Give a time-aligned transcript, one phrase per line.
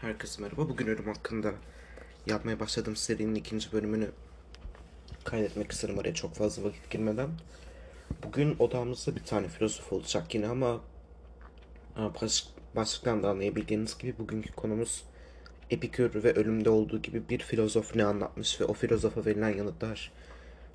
[0.00, 0.68] Herkese merhaba.
[0.68, 1.52] Bugün ölüm hakkında
[2.26, 4.10] yapmaya başladığım serinin ikinci bölümünü
[5.24, 7.30] kaydetmek isterim araya çok fazla vakit girmeden.
[8.22, 10.80] Bugün odamızda bir tane filozof olacak yine ama
[11.96, 15.04] e, baş, başlıktan da anlayabildiğiniz gibi bugünkü konumuz
[15.70, 20.12] Epikür ve ölümde olduğu gibi bir filozof ne anlatmış ve o filozofa verilen yanıtlar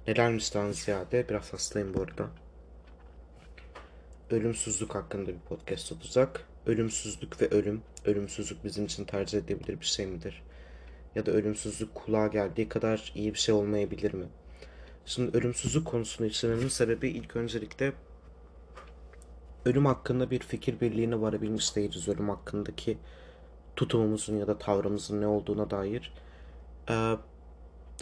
[0.07, 2.27] nelermişten ziyade biraz hastayım bu arada.
[4.29, 6.50] Ölümsüzlük hakkında bir podcast olacak.
[6.66, 7.82] Ölümsüzlük ve ölüm.
[8.05, 10.43] Ölümsüzlük bizim için tercih edilebilir bir şey midir?
[11.15, 14.25] Ya da ölümsüzlük kulağa geldiği kadar iyi bir şey olmayabilir mi?
[15.05, 17.93] Şimdi ölümsüzlük konusunu işlememin sebebi ilk öncelikle
[19.66, 22.07] ölüm hakkında bir fikir birliğine varabilmiş değiliz.
[22.07, 22.97] Ölüm hakkındaki
[23.75, 26.14] tutumumuzun ya da tavrımızın ne olduğuna dair
[26.89, 27.16] e,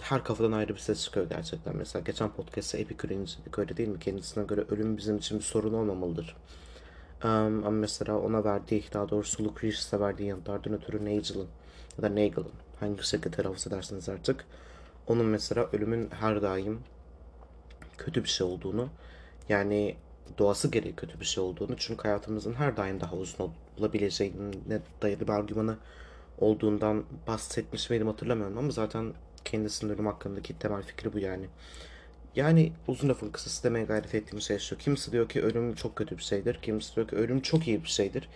[0.02, 1.76] her kafadan ayrı bir ses çıkıyor gerçekten.
[1.76, 4.00] Mesela geçen podcast'ta Epikür'ü inceledik öyle değil mi?
[4.00, 6.36] Kendisine göre ölüm bizim için bir sorun olmamalıdır.
[7.24, 11.48] Um, mesela ona verdiği, daha doğrusu Lucretius'a verdiği yanıtlardan ötürü Nagel'ın
[11.98, 14.46] ya da Nagel'ın hangi şekilde telaffuz ederseniz artık
[15.08, 16.80] onun mesela ölümün her daim
[17.98, 18.90] kötü bir şey olduğunu
[19.50, 19.96] yani
[20.38, 25.30] doğası gereği kötü bir şey olduğunu çünkü hayatımızın her daim daha uzun olabileceğine dayalı bir
[25.30, 25.78] argümanı
[26.38, 29.14] olduğundan bahsetmiş miydim hatırlamıyorum ama zaten
[29.46, 31.46] kendisinin ölüm hakkındaki temel fikri bu yani.
[32.40, 34.78] Yani uzun lafın kısası demeye gayret ettiğim şey şu.
[34.78, 36.60] Kimisi diyor ki ölüm çok kötü bir şeydir.
[36.62, 38.30] Kimisi diyor ki ölüm çok iyi bir şeydir.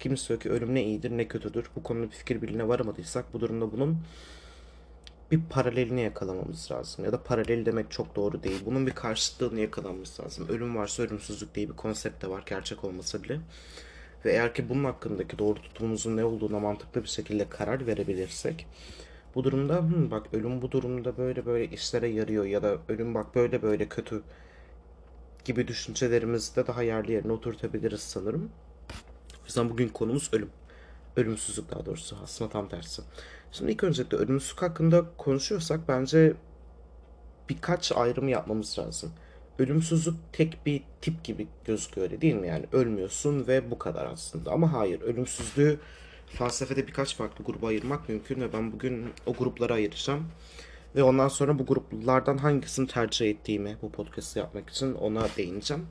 [0.00, 1.70] Kimisi diyor ki ölüm ne iyidir ne kötüdür.
[1.76, 3.98] Bu konuda bir fikir birliğine varamadıysak bu durumda bunun
[5.30, 7.04] bir paralelini yakalamamız lazım.
[7.04, 8.60] Ya da paralel demek çok doğru değil.
[8.66, 10.48] Bunun bir karşıtlığını yakalamamız lazım.
[10.48, 13.40] Ölüm varsa ölümsüzlük diye bir konsept de var gerçek olmasa bile.
[14.24, 18.66] Ve eğer ki bunun hakkındaki doğru tutumumuzun ne olduğuna mantıklı bir şekilde karar verebilirsek
[19.38, 23.34] bu durumda Hı, bak ölüm bu durumda böyle böyle işlere yarıyor ya da ölüm bak
[23.34, 24.22] böyle böyle kötü
[25.44, 28.50] gibi düşüncelerimizi de daha yerli yerine oturtabiliriz sanırım.
[29.42, 30.50] O yüzden bugün konumuz ölüm.
[31.16, 33.02] Ölümsüzlük daha doğrusu aslında tam tersi.
[33.52, 36.34] Şimdi ilk öncelikle ölümsüzlük hakkında konuşuyorsak bence
[37.48, 39.12] birkaç ayrım yapmamız lazım.
[39.58, 42.48] Ölümsüzlük tek bir tip gibi gözüküyor öyle değil mi?
[42.48, 44.50] Yani ölmüyorsun ve bu kadar aslında.
[44.50, 45.78] Ama hayır ölümsüzlüğü
[46.30, 50.28] felsefede birkaç farklı gruba ayırmak mümkün ve ben bugün o gruplara ayıracağım.
[50.96, 55.86] Ve ondan sonra bu gruplardan hangisini tercih ettiğimi bu podcast'ı yapmak için ona değineceğim.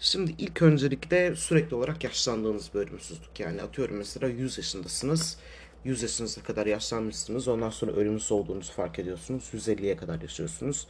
[0.00, 3.40] Şimdi ilk öncelikle sürekli olarak yaşlandığınız bir ölümsüzlük.
[3.40, 5.38] Yani atıyorum mesela 100 yaşındasınız.
[5.84, 7.48] 100 yaşınıza kadar yaşlanmışsınız.
[7.48, 9.50] Ondan sonra ölümsüz olduğunuzu fark ediyorsunuz.
[9.54, 10.86] 150'ye kadar yaşıyorsunuz.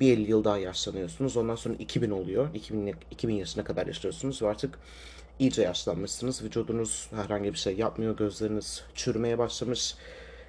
[0.00, 1.36] Bir 50 yıl daha yaşlanıyorsunuz.
[1.36, 2.54] Ondan sonra 2000 oluyor.
[2.54, 4.78] 2000, 2000 yaşına kadar yaşıyorsunuz ve artık
[5.40, 6.42] iyice yaşlanmışsınız.
[6.42, 8.16] Vücudunuz herhangi bir şey yapmıyor.
[8.16, 9.94] Gözleriniz çürümeye başlamış.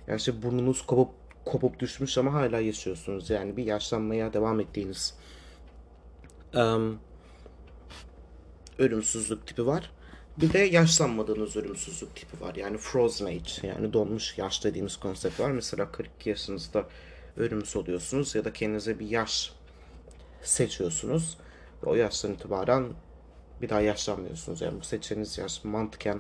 [0.07, 1.09] Yani işte burnunuz kopup
[1.45, 3.29] kopup düşmüş ama hala yaşıyorsunuz.
[3.29, 5.13] Yani bir yaşlanmaya devam ettiğiniz
[6.55, 6.99] um,
[8.79, 9.91] ölümsüzlük tipi var.
[10.37, 12.55] Bir de yaşlanmadığınız ölümsüzlük tipi var.
[12.55, 15.51] Yani frozen age yani donmuş yaş dediğimiz konsept var.
[15.51, 16.85] Mesela 42 yaşınızda
[17.37, 19.53] ölümsüz oluyorsunuz ya da kendinize bir yaş
[20.41, 21.37] seçiyorsunuz.
[21.83, 22.85] Ve o yaştan itibaren
[23.61, 24.61] bir daha yaşlanmıyorsunuz.
[24.61, 26.19] Yani bu seçeceğiniz yaş mantıken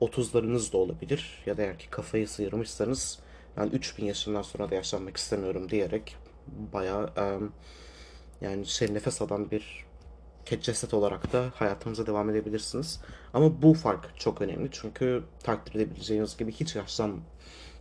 [0.00, 1.42] 30'larınız da olabilir.
[1.46, 3.18] Ya da eğer ki kafayı sıyırmışsanız
[3.56, 6.16] ben 3000 yaşından sonra da yaşlanmak istemiyorum diyerek
[6.72, 7.52] bayağı um,
[8.40, 9.88] yani şey nefes alan bir
[10.56, 13.00] ceset olarak da hayatınıza devam edebilirsiniz.
[13.34, 17.20] Ama bu fark çok önemli çünkü takdir edebileceğiniz gibi hiç yaşlan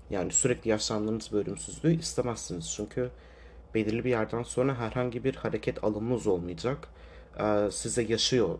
[0.09, 2.73] yani sürekli yaşlandığınız bölümsüzlüğü istemezsiniz.
[2.75, 3.11] Çünkü
[3.73, 6.87] belirli bir yerden sonra herhangi bir hareket alımınız olmayacak.
[7.39, 8.59] Ee, size yaşıyor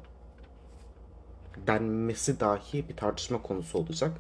[1.68, 4.12] denmesi dahi bir tartışma konusu olacak.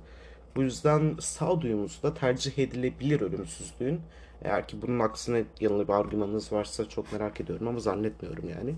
[0.56, 4.02] Bu yüzden sağduyumuz da tercih edilebilir ölümsüzlüğün.
[4.42, 8.76] Eğer ki bunun aksine yanılı bir argümanınız varsa çok merak ediyorum ama zannetmiyorum yani.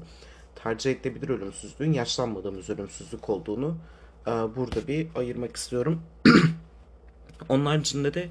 [0.56, 3.78] Tercih edilebilir ölümsüzlüğün yaşlanmadığımız ölümsüzlük olduğunu
[4.28, 6.02] e, burada bir ayırmak istiyorum.
[7.50, 8.30] Onun haricinde de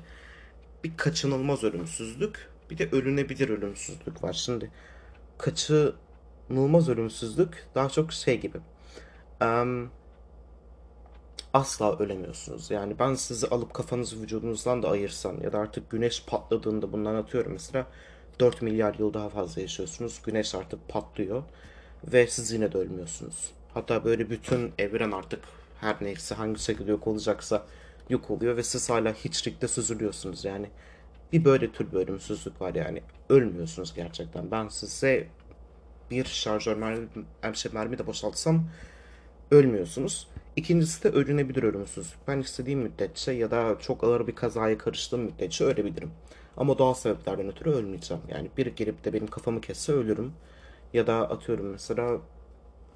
[0.85, 4.33] bir kaçınılmaz ölümsüzlük, bir de ölünebilir ölümsüzlük var.
[4.33, 4.71] Şimdi
[5.39, 8.59] kaçınılmaz ölümsüzlük daha çok şey gibi.
[9.43, 9.91] Um,
[11.53, 12.71] asla ölemiyorsunuz.
[12.71, 17.53] Yani ben sizi alıp kafanızı vücudunuzdan da ayırsam ya da artık güneş patladığında bundan atıyorum
[17.53, 17.87] mesela
[18.41, 20.23] 4 milyar yıl daha fazla yaşıyorsunuz.
[20.25, 21.43] Güneş artık patlıyor
[22.13, 23.51] ve siz yine de ölmüyorsunuz.
[23.75, 25.41] Hatta böyle bütün evren artık
[25.81, 27.67] her neyse hangi şekilde yok olacaksa
[28.09, 30.71] yok oluyor ve siz hala hiçlikte süzülüyorsunuz yani.
[31.33, 33.03] Bir böyle tür bir ölümsüzlük var yani.
[33.29, 34.51] Ölmüyorsunuz gerçekten.
[34.51, 35.29] Ben size
[36.11, 37.09] bir şarjör mermi,
[37.55, 38.65] şey, mermi de boşaltsam
[39.51, 40.29] ölmüyorsunuz.
[40.59, 42.29] İkincisi de ölünebilir ölümsüzlük.
[42.29, 46.11] Ben istediğim müddetçe ya da çok ağır bir kazaya karıştığım müddetçe ölebilirim.
[46.57, 48.23] Ama doğal sebeplerden ötürü ölmeyeceğim.
[48.29, 50.33] Yani bir gelip de benim kafamı kesse ölürüm.
[50.93, 52.19] Ya da atıyorum mesela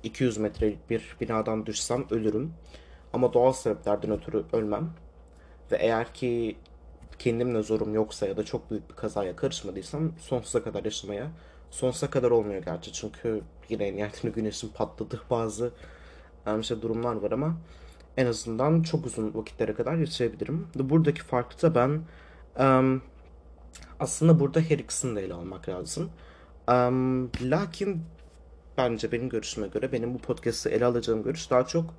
[0.03, 2.55] 200 metrelik bir binadan düşsem ölürüm.
[3.13, 4.91] Ama doğal sebeplerden ötürü ölmem.
[5.73, 6.57] Ve eğer ki
[7.19, 11.31] kendimle zorum yoksa ya da çok büyük bir kazaya karışmadıysam sonsuza kadar yaşamaya
[11.71, 15.73] sonsuza kadar olmuyor gerçi çünkü yine yerden güneşin patladığı bazı
[16.61, 17.57] işte durumlar var ama
[18.17, 20.69] en azından çok uzun vakitlere kadar yaşayabilirim.
[20.75, 22.03] Buradaki farkı da ben
[22.65, 23.03] um,
[24.01, 26.11] aslında burada her ikisini de ele almak lazım.
[26.69, 28.03] Um, lakin
[28.79, 31.95] bence benim görüşüme göre benim bu podcast'ı ele alacağım görüş daha çok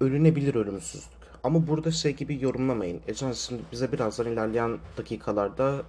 [0.00, 1.18] ölünebilir ölümsüzlük.
[1.44, 3.00] Ama burada şey gibi yorumlamayın.
[3.08, 5.82] Ecen şimdi bize birazdan ilerleyen dakikalarda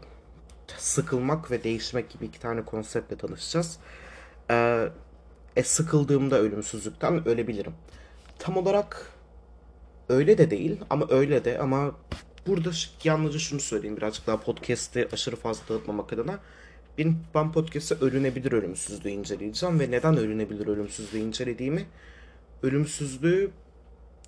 [0.78, 3.80] sıkılmak ve değişmek gibi iki tane konseptle tanışacağız.
[4.52, 4.90] Ee,
[5.56, 7.74] e, sıkıldığımda ölümsüzlükten ölebilirim.
[8.40, 9.12] Tam olarak
[10.10, 11.96] öyle de değil ama öyle de ama
[12.48, 12.70] burada
[13.04, 16.40] yalnızca şunu söyleyeyim birazcık daha podcast'i aşırı fazla dağıtmamak adına.
[16.98, 21.86] Ben, ben podcast'te ölünebilir ölümsüzlüğü inceleyeceğim ve neden ölünebilir ölümsüzlüğü incelediğimi
[22.64, 23.52] ölümsüzlüğü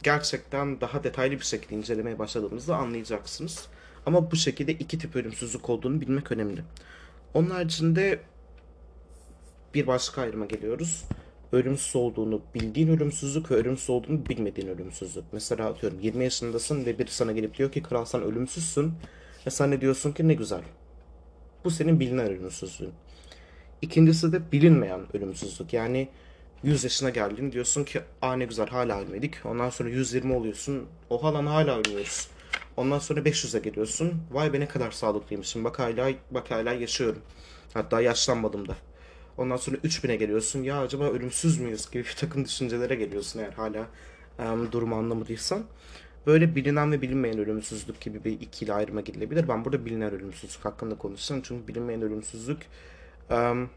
[0.03, 3.67] gerçekten daha detaylı bir şekilde incelemeye başladığımızda anlayacaksınız.
[4.05, 6.63] Ama bu şekilde iki tip ölümsüzlük olduğunu bilmek önemli.
[7.33, 8.19] Onun haricinde
[9.73, 11.03] bir başka ayrıma geliyoruz.
[11.51, 15.23] Ölümsüz olduğunu bildiğin ölümsüzlük ve ölümsüz olduğunu bilmediğin ölümsüzlük.
[15.31, 18.93] Mesela atıyorum 20 yaşındasın ve biri sana gelip diyor ki kral sen ölümsüzsün.
[19.47, 20.61] Ve sen ne diyorsun ki ne güzel.
[21.63, 22.93] Bu senin bilinen ölümsüzlüğün.
[23.81, 25.73] İkincisi de bilinmeyen ölümsüzlük.
[25.73, 26.09] Yani
[26.63, 29.45] 100 yaşına geldin diyorsun ki aa ne güzel hala ölmedik.
[29.45, 30.87] Ondan sonra 120 oluyorsun.
[31.09, 32.27] Oha lan hala ölmüyoruz.
[32.77, 34.13] Ondan sonra 500'e geliyorsun.
[34.31, 35.63] Vay be ne kadar sağlıklıymışım.
[35.63, 37.21] Bak hala, bak hala yaşıyorum.
[37.73, 38.75] Hatta yaşlanmadım da.
[39.41, 40.63] Ondan sonra 3000'e geliyorsun.
[40.63, 43.87] Ya acaba ölümsüz müyüz gibi bir takım düşüncelere geliyorsun eğer hala
[44.39, 45.63] um, durumu anlamadıysan.
[46.27, 49.47] Böyle bilinen ve bilinmeyen ölümsüzlük gibi bir ikili ayrıma gidilebilir.
[49.47, 51.41] Ben burada bilinen ölümsüzlük hakkında konuşacağım.
[51.45, 52.65] Çünkü bilinmeyen ölümsüzlük
[53.29, 53.69] um,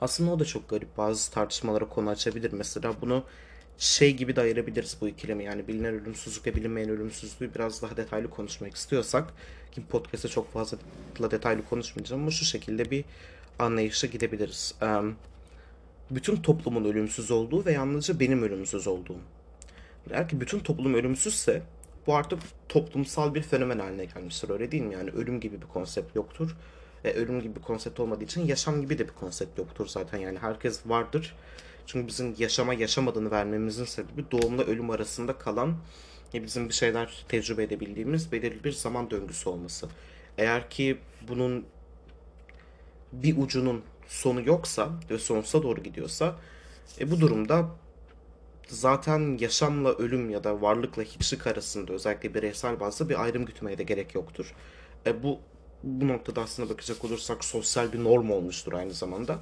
[0.00, 0.96] aslında o da çok garip.
[0.96, 2.52] Bazı tartışmalara konu açabilir.
[2.52, 3.24] Mesela bunu
[3.78, 5.44] şey gibi de ayırabiliriz bu ikilemi.
[5.44, 9.32] Yani bilinen ölümsüzlük ve bilinmeyen ölümsüzlüğü biraz daha detaylı konuşmak istiyorsak
[9.72, 10.78] ki podcast'te çok fazla
[11.30, 13.04] detaylı konuşmayacağım ama şu şekilde bir
[13.58, 14.74] anlayışa gidebiliriz.
[16.10, 19.20] bütün toplumun ölümsüz olduğu ve yalnızca benim ölümsüz olduğum.
[20.10, 21.62] Eğer ki bütün toplum ölümsüzse
[22.06, 22.38] bu artık
[22.68, 24.94] toplumsal bir fenomen haline gelmiştir öyle değil mi?
[24.94, 26.56] Yani ölüm gibi bir konsept yoktur.
[27.04, 30.18] Ve ölüm gibi bir konsept olmadığı için yaşam gibi de bir konsept yoktur zaten.
[30.18, 31.34] Yani herkes vardır.
[31.86, 35.76] Çünkü bizim yaşama yaşamadığını vermemizin sebebi doğumla ölüm arasında kalan
[36.34, 39.88] bizim bir şeyler tecrübe edebildiğimiz belirli bir zaman döngüsü olması.
[40.38, 40.98] Eğer ki
[41.28, 41.66] bunun
[43.12, 46.36] bir ucunun sonu yoksa ve sonsuza doğru gidiyorsa
[47.00, 47.68] e, bu durumda
[48.68, 53.82] zaten yaşamla ölüm ya da varlıkla hiçlik arasında özellikle bireysel bazda bir ayrım gütmeye de
[53.82, 54.54] gerek yoktur.
[55.06, 55.38] E, bu
[55.82, 59.38] bu noktada aslında bakacak olursak sosyal bir norm olmuştur aynı zamanda.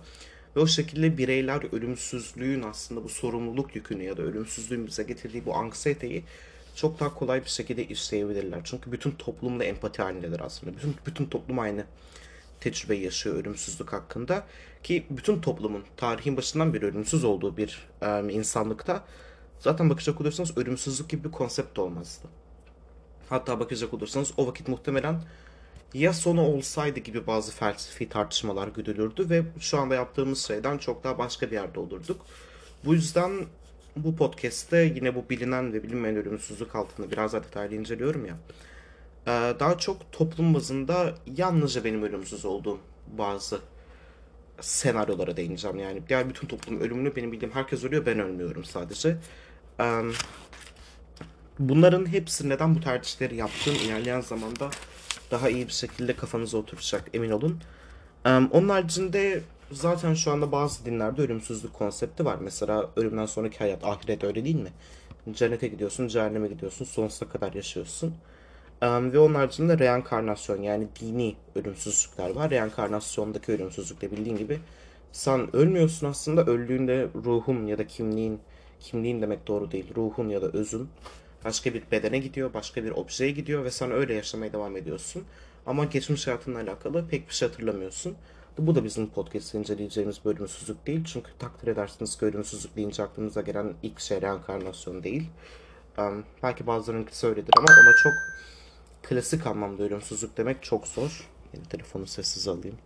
[0.56, 5.54] Ve o şekilde bireyler ölümsüzlüğün aslında bu sorumluluk yükünü ya da ölümsüzlüğün bize getirdiği bu
[5.54, 6.24] anksiyeteyi
[6.74, 8.60] çok daha kolay bir şekilde işleyebilirler.
[8.64, 10.76] Çünkü bütün toplumda empati halindedir aslında.
[10.76, 11.84] Bütün, bütün toplum aynı
[12.60, 14.46] tecrübe yaşıyor ölümsüzlük hakkında.
[14.82, 19.04] Ki bütün toplumun tarihin başından beri ölümsüz olduğu bir e, insanlıkta
[19.58, 22.28] zaten bakacak olursanız ölümsüzlük gibi bir konsept olmazdı.
[23.28, 25.22] Hatta bakacak olursanız o vakit muhtemelen
[25.94, 31.18] ya sonu olsaydı gibi bazı felsefi tartışmalar güdülürdü ve şu anda yaptığımız şeyden çok daha
[31.18, 32.26] başka bir yerde olurduk.
[32.84, 33.32] Bu yüzden
[33.96, 38.36] bu podcast'te yine bu bilinen ve bilinmeyen ölümsüzlük altında biraz daha detaylı inceliyorum ya.
[39.26, 39.30] Ee,
[39.60, 42.78] daha çok toplum bazında yalnızca benim ölümsüz olduğum
[43.18, 43.60] bazı
[44.60, 45.78] senaryolara değineceğim.
[45.78, 49.16] Yani diğer bütün toplum ölümünü benim bildiğim herkes ölüyor ben ölmüyorum sadece.
[51.58, 54.70] Bunların hepsi neden bu tercihleri yaptığım ilerleyen zamanda
[55.30, 57.60] daha iyi bir şekilde kafanıza oturacak emin olun.
[58.24, 62.38] Onun haricinde zaten şu anda bazı dinlerde ölümsüzlük konsepti var.
[62.40, 64.70] Mesela ölümden sonraki hayat, ahiret öyle değil mi?
[65.32, 68.14] Cennete gidiyorsun, cehenneme gidiyorsun, sonsuza kadar yaşıyorsun.
[68.82, 72.50] Ve onun haricinde reenkarnasyon yani dini ölümsüzlükler var.
[72.50, 74.60] Reenkarnasyondaki ölümsüzlükte bildiğin gibi
[75.12, 78.40] sen ölmüyorsun aslında öldüğünde ruhun ya da kimliğin,
[78.80, 80.88] kimliğin demek doğru değil, ruhun ya da özün
[81.44, 85.24] başka bir bedene gidiyor, başka bir objeye gidiyor ve sen öyle yaşamaya devam ediyorsun.
[85.66, 88.16] Ama geçmiş hayatınla alakalı pek bir şey hatırlamıyorsun.
[88.58, 91.04] Bu da bizim podcast'ı inceleyeceğimiz bölümsüzlük değil.
[91.04, 95.30] Çünkü takdir edersiniz ki ölümsüzlük deyince aklımıza gelen ilk şey reenkarnasyon değil.
[95.98, 98.12] Um, belki bazılarınki söyledir ama ona çok
[99.10, 101.28] klasik anlamda ölümsüzlük demek çok zor.
[101.54, 102.78] Yine telefonu sessiz alayım.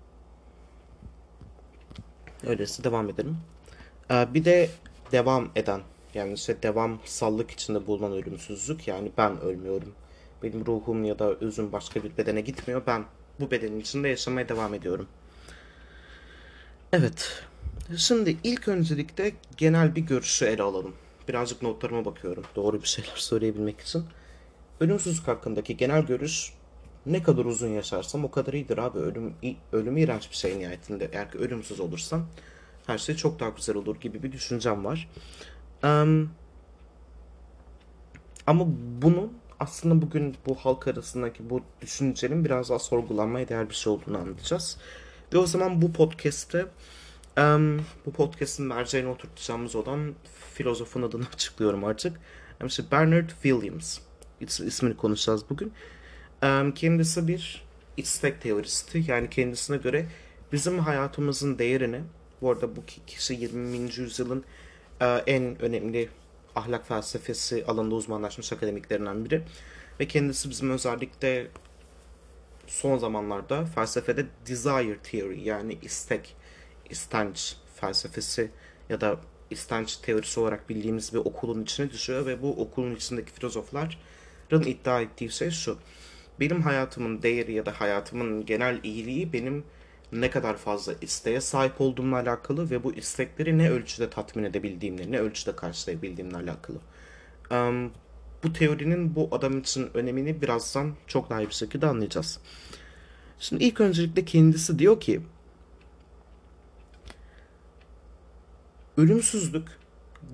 [2.47, 3.37] Öyleyse devam edelim.
[4.11, 4.71] Ee, bir de
[5.13, 5.81] devam eden
[6.15, 8.89] yani işte devamsallık içinde bulunan ölümsüzlük.
[8.89, 9.93] Yani ben ölmüyorum.
[10.43, 12.83] Benim ruhum ya da özüm başka bir bedene gitmiyor.
[12.87, 13.05] Ben
[13.41, 15.09] bu bedenin içinde yaşamaya devam ediyorum.
[16.93, 17.43] Evet.
[17.97, 20.95] Şimdi ilk öncelikle genel bir görüşü ele alalım.
[21.29, 22.45] Birazcık notlarıma bakıyorum.
[22.57, 24.05] Doğru bir şeyler söyleyebilmek için.
[24.81, 26.53] Ölümsüzlük hakkındaki genel görüş
[27.07, 28.99] ne kadar uzun yaşarsam o kadar iyidir abi.
[28.99, 29.35] Ölüm,
[29.73, 31.11] ölüm iğrenç bir şey nihayetinde.
[31.13, 32.27] Eğer ki ölümsüz olursam
[32.87, 35.09] her şey çok daha güzel olur gibi bir düşüncem var.
[35.85, 36.31] Um,
[38.47, 38.65] ama
[39.03, 44.19] bunun aslında bugün bu halk arasındaki bu düşüncenin biraz daha sorgulanmaya değer bir şey olduğunu
[44.19, 44.79] anlayacağız.
[45.33, 46.67] Ve o zaman bu podcast'te
[47.39, 50.15] um, bu podcast'in merceğine oturtacağımız olan
[50.55, 52.21] filozofun adını açıklıyorum artık.
[52.67, 53.99] İşte Bernard Williams
[54.45, 55.73] ismini konuşacağız bugün.
[56.75, 57.65] Kendisi bir
[57.97, 59.05] istek teoristi.
[59.09, 60.07] Yani kendisine göre
[60.53, 62.01] bizim hayatımızın değerini
[62.43, 63.77] bu arada bu kişi 20.
[63.77, 64.45] yüzyılın
[65.01, 66.09] e, en önemli
[66.55, 69.43] ahlak felsefesi alanında uzmanlaşmış akademiklerinden biri.
[70.01, 71.47] Ve kendisi bizim özellikle
[72.67, 76.37] son zamanlarda felsefede desire theory yani istek,
[76.91, 78.51] istenç felsefesi
[78.89, 79.21] ya da
[79.51, 83.93] istenç teorisi olarak bildiğimiz bir okulun içine düşüyor ve bu okulun içindeki filozofların
[84.51, 85.79] iddia ettiği şey şu.
[86.41, 89.65] Benim hayatımın değeri ya da hayatımın genel iyiliği benim
[90.13, 95.19] ne kadar fazla isteğe sahip olduğumla alakalı ve bu istekleri ne ölçüde tatmin edebildiğimle, ne
[95.19, 96.79] ölçüde karşılayabildiğimle alakalı.
[97.51, 97.93] Um,
[98.45, 102.41] bu teorinin bu adam için önemini birazdan çok daha iyi bir şekilde anlayacağız.
[103.39, 105.21] Şimdi ilk öncelikle kendisi diyor ki
[108.97, 109.69] ölümsüzlük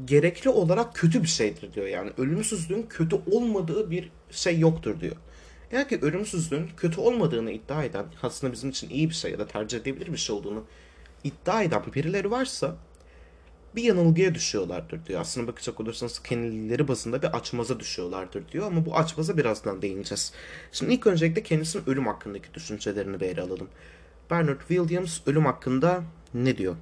[0.04, 1.86] gerekli olarak kötü bir şeydir diyor.
[1.86, 5.16] Yani ölümsüzlüğün kötü olmadığı bir şey yoktur diyor.
[5.70, 9.46] Eğer ki ölümsüzlüğün kötü olmadığını iddia eden, aslında bizim için iyi bir şey ya da
[9.46, 10.64] tercih edebilir bir şey olduğunu
[11.24, 12.76] iddia eden birileri varsa
[13.76, 15.20] bir yanılgıya düşüyorlardır diyor.
[15.20, 20.32] Aslında bakacak olursanız kendileri bazında bir açmaza düşüyorlardır diyor ama bu açmaza birazdan değineceğiz.
[20.72, 23.68] Şimdi ilk öncelikle kendisinin ölüm hakkındaki düşüncelerini bir ele alalım.
[24.30, 26.02] Bernard Williams ölüm hakkında
[26.34, 26.76] ne diyor?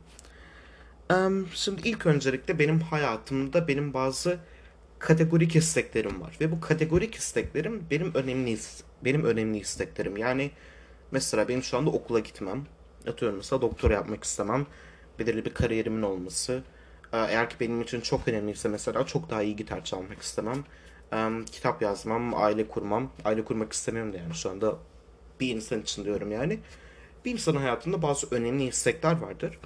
[1.54, 4.38] Şimdi ilk öncelikle benim hayatımda benim bazı
[4.98, 8.58] kategorik isteklerim var ve bu kategorik isteklerim benim önemli
[9.04, 10.16] benim önemli isteklerim.
[10.16, 10.50] Yani
[11.10, 12.66] mesela benim şu anda okula gitmem,
[13.08, 14.66] atıyorum mesela doktora yapmak istemem,
[15.18, 16.62] belirli bir kariyerimin olması.
[17.12, 20.64] Eğer ki benim için çok önemliyse mesela çok daha iyi gitar çalmak istemem.
[21.52, 23.12] Kitap yazmam, aile kurmam.
[23.24, 24.76] Aile kurmak istemiyorum da yani şu anda
[25.40, 26.58] bir insan için diyorum yani.
[27.24, 29.58] Bir insanın hayatında bazı önemli istekler vardır.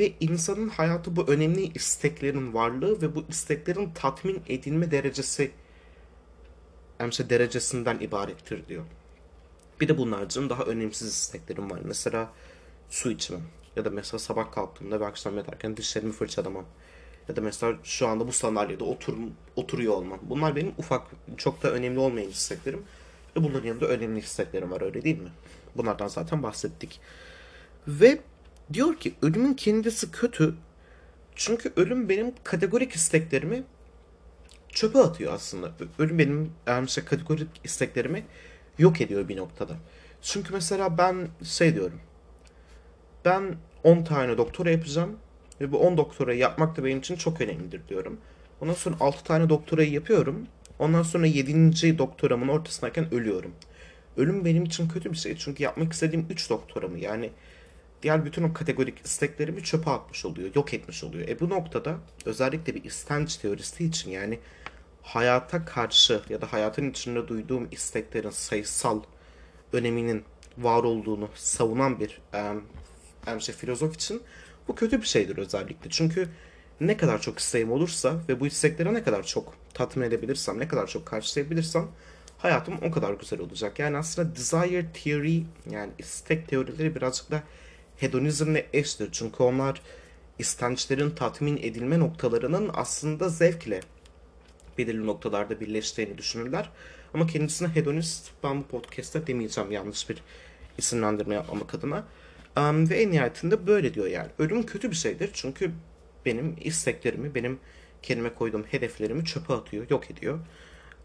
[0.00, 5.50] Ve insanın hayatı bu önemli isteklerin varlığı ve bu isteklerin tatmin edilme derecesi
[7.00, 8.84] emse derecesinden ibarettir diyor.
[9.80, 11.80] Bir de bunlarcın daha önemsiz isteklerim var.
[11.84, 12.32] Mesela
[12.90, 13.42] su içmem.
[13.76, 16.64] Ya da mesela sabah kalktığımda ve akşam yatarken dişlerimi fırçalamam.
[17.28, 19.14] Ya da mesela şu anda bu sandalyede otur,
[19.56, 20.18] oturuyor olmam.
[20.22, 21.02] Bunlar benim ufak,
[21.36, 22.82] çok da önemli olmayan isteklerim.
[23.36, 25.30] Ve bunların yanında önemli isteklerim var öyle değil mi?
[25.76, 27.00] Bunlardan zaten bahsettik.
[27.88, 28.18] Ve
[28.72, 30.54] diyor ki ölümün kendisi kötü.
[31.34, 33.64] Çünkü ölüm benim kategorik isteklerimi
[34.68, 35.72] çöpe atıyor aslında.
[35.98, 38.24] Ölüm benim yani şey, kategorik isteklerimi
[38.78, 39.76] yok ediyor bir noktada.
[40.22, 42.00] Çünkü mesela ben şey diyorum.
[43.24, 45.16] Ben 10 tane doktora yapacağım
[45.60, 48.20] ve bu 10 doktorayı yapmak da benim için çok önemlidir diyorum.
[48.60, 50.46] Ondan sonra 6 tane doktorayı yapıyorum.
[50.78, 51.98] Ondan sonra 7.
[51.98, 53.52] doktoramın ortasındayken ölüyorum.
[54.16, 55.36] Ölüm benim için kötü bir şey.
[55.36, 57.30] Çünkü yapmak istediğim 3 doktoramı yani
[58.02, 61.28] diğer bütün o kategorik isteklerimi çöpe atmış oluyor, yok etmiş oluyor.
[61.28, 64.38] E bu noktada özellikle bir istenç teorisi için yani
[65.02, 69.02] hayata karşı ya da hayatın içinde duyduğum isteklerin sayısal
[69.72, 70.24] öneminin
[70.58, 72.20] var olduğunu savunan bir
[73.26, 74.22] um, şey, filozof için
[74.68, 75.90] bu kötü bir şeydir özellikle.
[75.90, 76.28] Çünkü
[76.80, 80.86] ne kadar çok isteğim olursa ve bu istekleri ne kadar çok tatmin edebilirsem, ne kadar
[80.86, 81.88] çok karşılayabilirsem
[82.38, 83.78] hayatım o kadar güzel olacak.
[83.78, 87.42] Yani aslında desire theory yani istek teorileri birazcık da
[87.98, 89.08] hedonizmle eştir.
[89.12, 89.82] Çünkü onlar
[90.38, 93.80] istençlerin tatmin edilme noktalarının aslında zevkle
[94.78, 96.70] belirli noktalarda birleştiğini düşünürler.
[97.14, 100.22] Ama kendisine hedonist ben bu podcast'ta demeyeceğim yanlış bir
[100.78, 102.04] isimlendirme yapmamak adına.
[102.56, 104.28] Um, ve en nihayetinde böyle diyor yani.
[104.38, 105.70] Ölüm kötü bir şeydir çünkü
[106.26, 107.58] benim isteklerimi, benim
[108.02, 110.38] kendime koyduğum hedeflerimi çöpe atıyor, yok ediyor.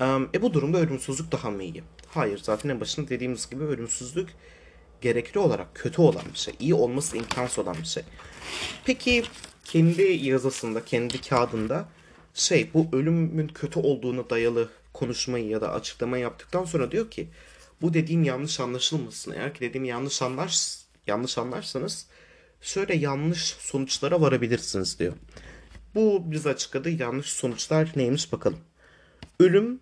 [0.02, 1.84] Um, e bu durumda ölümsüzlük daha mı iyi?
[2.08, 4.30] Hayır zaten en başında dediğimiz gibi ölümsüzlük
[5.04, 6.54] gerekli olarak kötü olan bir şey.
[6.60, 8.04] iyi olması imkansız olan bir şey.
[8.86, 9.24] Peki
[9.66, 11.86] kendi yazısında, kendi kağıdında
[12.34, 17.30] şey bu ölümün kötü olduğunu dayalı konuşmayı ya da açıklama yaptıktan sonra diyor ki
[17.82, 19.32] bu dediğim yanlış anlaşılmasın.
[19.32, 22.08] Eğer ki dediğim yanlış anlar yanlış anlarsanız
[22.62, 25.14] şöyle yanlış sonuçlara varabilirsiniz diyor.
[25.96, 28.60] Bu bize açıkladı yanlış sonuçlar neymiş bakalım.
[29.40, 29.80] Ölüm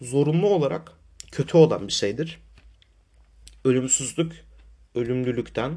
[0.00, 0.92] zorunlu olarak
[1.32, 2.41] kötü olan bir şeydir
[3.64, 4.44] ölümsüzlük
[4.94, 5.72] ölümlülükten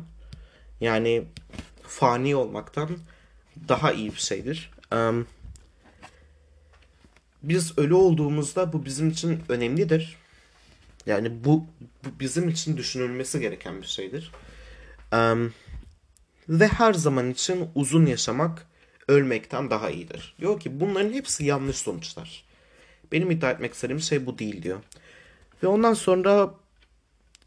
[0.81, 1.23] yani
[1.83, 2.89] fani olmaktan
[3.67, 4.71] daha iyi bir şeydir.
[7.43, 10.17] Biz ölü olduğumuzda bu bizim için önemlidir.
[11.05, 11.65] Yani bu,
[12.03, 14.31] bu bizim için düşünülmesi gereken bir şeydir.
[16.49, 18.67] Ve her zaman için uzun yaşamak
[19.07, 20.35] ölmekten daha iyidir.
[20.39, 22.45] Diyor ki bunların hepsi yanlış sonuçlar.
[23.11, 24.79] Benim iddia etmek istediğim şey bu değil diyor.
[25.63, 26.53] Ve ondan sonra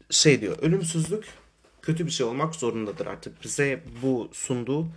[0.09, 0.57] şey diyor.
[0.61, 1.25] Ölümsüzlük
[1.81, 3.43] kötü bir şey olmak zorundadır artık.
[3.43, 4.87] Bize bu sunduğu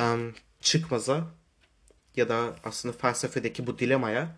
[0.00, 1.24] um, çıkmaza
[2.16, 4.36] ya da aslında felsefedeki bu dilemaya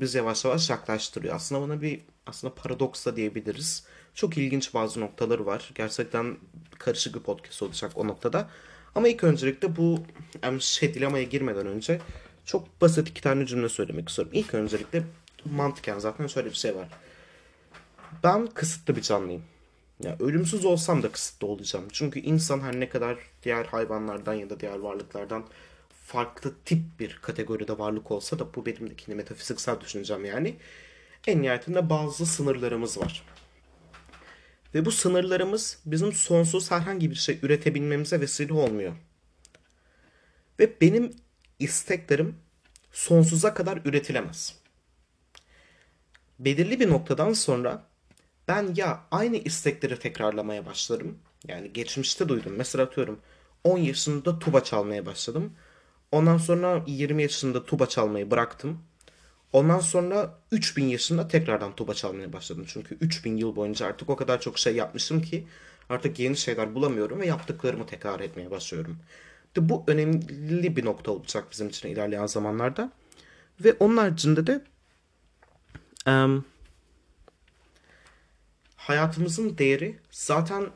[0.00, 1.34] biz yavaş yavaş yaklaştırıyor.
[1.34, 3.84] Aslında buna bir aslında paradoks da diyebiliriz.
[4.14, 5.70] Çok ilginç bazı noktaları var.
[5.74, 6.36] Gerçekten
[6.78, 8.50] karışık bir podcast olacak o noktada.
[8.94, 9.98] Ama ilk öncelikle bu
[10.42, 12.00] yani şey dilemaya girmeden önce
[12.44, 14.32] çok basit iki tane cümle söylemek istiyorum.
[14.34, 15.02] İlk öncelikle
[15.44, 16.88] mantıken zaten şöyle bir şey var.
[18.24, 19.42] Ben kısıtlı bir canlıyım.
[20.02, 21.88] Ya ölümsüz olsam da kısıtlı olacağım.
[21.92, 25.44] Çünkü insan her ne kadar diğer hayvanlardan ya da diğer varlıklardan
[25.88, 30.56] farklı tip bir kategoride varlık olsa da bu benim de metafiziksel düşüncem yani.
[31.26, 33.22] En nihayetinde bazı sınırlarımız var.
[34.74, 38.92] Ve bu sınırlarımız bizim sonsuz herhangi bir şey üretebilmemize vesile olmuyor.
[40.58, 41.12] Ve benim
[41.58, 42.36] isteklerim
[42.92, 44.58] sonsuza kadar üretilemez.
[46.38, 47.87] Belirli bir noktadan sonra
[48.48, 51.18] ben ya aynı istekleri tekrarlamaya başlarım.
[51.48, 52.52] Yani geçmişte duydum.
[52.56, 53.20] Mesela atıyorum
[53.64, 55.52] 10 yaşında tuba çalmaya başladım.
[56.12, 58.78] Ondan sonra 20 yaşında tuba çalmayı bıraktım.
[59.52, 62.64] Ondan sonra 3000 yaşında tekrardan tuba çalmaya başladım.
[62.68, 65.46] Çünkü 3000 yıl boyunca artık o kadar çok şey yapmışım ki
[65.88, 68.98] artık yeni şeyler bulamıyorum ve yaptıklarımı tekrar etmeye başlıyorum.
[69.56, 72.92] De bu önemli bir nokta olacak bizim için ilerleyen zamanlarda.
[73.60, 74.64] Ve onun haricinde de
[76.06, 76.44] um,
[78.88, 80.66] hayatımızın değeri zaten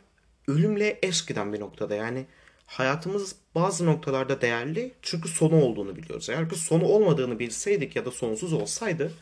[0.48, 1.94] ölümle eş giden bir noktada.
[1.94, 2.26] Yani
[2.66, 6.30] hayatımız bazı noktalarda değerli çünkü sonu olduğunu biliyoruz.
[6.30, 9.12] Eğer ki sonu olmadığını bilseydik ya da sonsuz olsaydı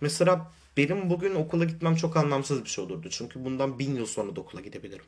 [0.00, 3.08] mesela benim bugün okula gitmem çok anlamsız bir şey olurdu.
[3.10, 5.04] Çünkü bundan bin yıl sonra da okula gidebilirim.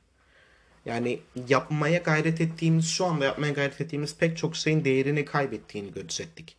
[0.85, 6.57] Yani yapmaya gayret ettiğimiz, şu anda yapmaya gayret ettiğimiz pek çok şeyin değerini kaybettiğini görecektik.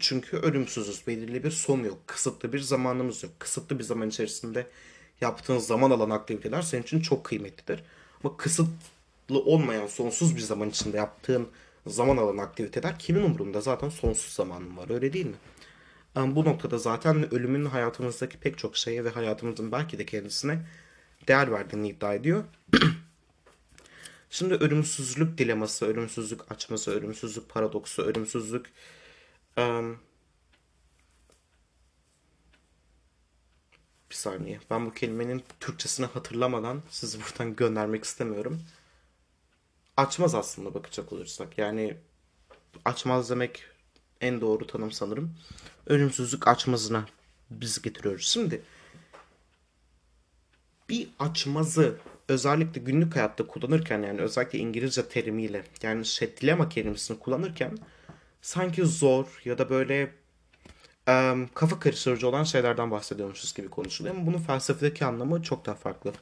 [0.00, 1.06] Çünkü ölümsüzüz.
[1.06, 1.98] Belirli bir son yok.
[2.06, 3.32] Kısıtlı bir zamanımız yok.
[3.38, 4.66] Kısıtlı bir zaman içerisinde
[5.20, 7.84] yaptığın zaman alan aktiviteler senin için çok kıymetlidir.
[8.24, 8.68] Ama kısıt
[9.30, 11.48] olmayan sonsuz bir zaman içinde yaptığın
[11.86, 13.60] zaman alan aktiviteler kimin umurunda?
[13.60, 15.36] Zaten sonsuz zamanın var öyle değil mi?
[16.16, 20.66] Yani bu noktada zaten ölümün hayatımızdaki pek çok şeye ve hayatımızın belki de kendisine
[21.28, 22.44] değer verdiğini iddia ediyor.
[24.30, 28.66] Şimdi ölümsüzlük dileması, ölümsüzlük açması, ölümsüzlük paradoksu, ölümsüzlük
[29.58, 29.98] um,
[34.10, 34.60] bir saniye.
[34.70, 38.62] Ben bu kelimenin Türkçesini hatırlamadan sizi buradan göndermek istemiyorum
[39.96, 41.58] açmaz aslında bakacak olursak.
[41.58, 41.96] Yani
[42.84, 43.62] açmaz demek
[44.20, 45.34] en doğru tanım sanırım.
[45.86, 47.06] Ölümsüzlük açmazına
[47.50, 48.26] biz getiriyoruz.
[48.26, 48.62] Şimdi
[50.88, 51.96] bir açmazı
[52.28, 57.78] özellikle günlük hayatta kullanırken yani özellikle İngilizce terimiyle yani şey dilema kelimesini kullanırken
[58.46, 60.14] sanki zor ya da böyle
[61.08, 66.12] um, kafa karıştırıcı olan şeylerden bahsediyormuşuz gibi konuşuluyor ama bunun felsefedeki anlamı çok daha farklı.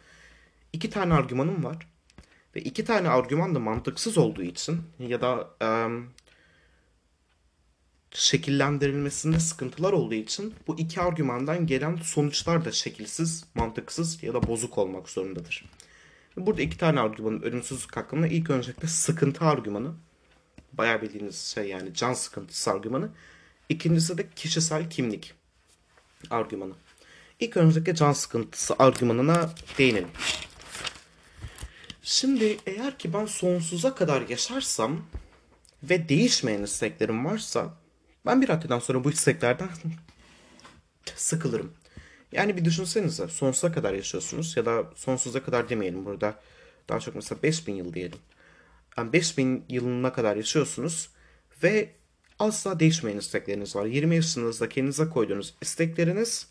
[0.72, 1.88] İki tane argümanım var.
[2.56, 5.68] Ve iki tane argüman da mantıksız olduğu için ya da e,
[8.10, 14.78] şekillendirilmesinde sıkıntılar olduğu için bu iki argümandan gelen sonuçlar da şekilsiz, mantıksız ya da bozuk
[14.78, 15.64] olmak zorundadır.
[16.37, 19.94] Burada iki tane argümanın ölümsüzlük hakkında ilk öncelikle sıkıntı argümanı.
[20.78, 23.08] Bayağı bildiğiniz şey yani can sıkıntısı argümanı.
[23.68, 25.34] İkincisi de kişisel kimlik
[26.30, 26.72] argümanı.
[27.40, 30.08] İlk öncelikle can sıkıntısı argümanına değinelim.
[32.02, 35.00] Şimdi eğer ki ben sonsuza kadar yaşarsam
[35.82, 37.74] ve değişmeyen isteklerim varsa
[38.26, 39.68] ben bir raddeden sonra bu isteklerden
[41.16, 41.72] sıkılırım.
[42.32, 46.40] Yani bir düşünsenize sonsuza kadar yaşıyorsunuz ya da sonsuza kadar demeyelim burada
[46.88, 48.18] daha çok mesela 5000 yıl diyelim.
[48.98, 51.09] Yani 5000 yılına kadar yaşıyorsunuz
[51.62, 51.90] ve
[52.38, 53.87] asla değişmeyen istekleriniz var.
[53.87, 56.48] 20 yaşınızda kendinize koyduğunuz istekleriniz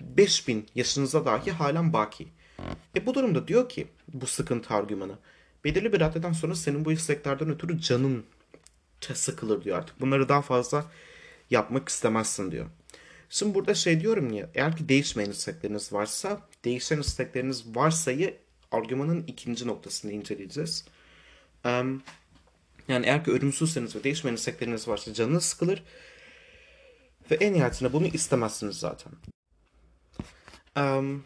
[0.00, 2.28] 5000 yaşınıza dahi halen baki.
[2.96, 5.18] E bu durumda diyor ki bu sıkıntı argümanı.
[5.64, 8.24] Belirli bir raddeden sonra senin bu isteklerden ötürü canın
[9.14, 10.00] sıkılır diyor artık.
[10.00, 10.84] Bunları daha fazla
[11.50, 12.66] yapmak istemezsin diyor.
[13.30, 18.38] Şimdi burada şey diyorum ya eğer ki değişmeyen istekleriniz varsa değişen istekleriniz varsayı
[18.72, 20.84] argümanın ikinci noktasını inceleyeceğiz.
[21.64, 22.02] Um,
[22.88, 25.82] yani eğer ki ölümsüzseniz ve değişmeyen istekleriniz varsa canınız sıkılır.
[27.30, 29.12] Ve en nihayetinde bunu istemezsiniz zaten.
[30.76, 31.24] Um,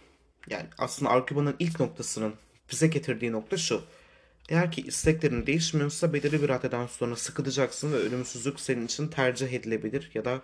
[0.51, 2.35] yani aslında argümanın ilk noktasının
[2.71, 3.83] bize getirdiği nokta şu.
[4.49, 10.11] Eğer ki isteklerin değişmiyorsa belirli bir raddeden sonra sıkılacaksın ve ölümsüzlük senin için tercih edilebilir
[10.15, 10.43] ya da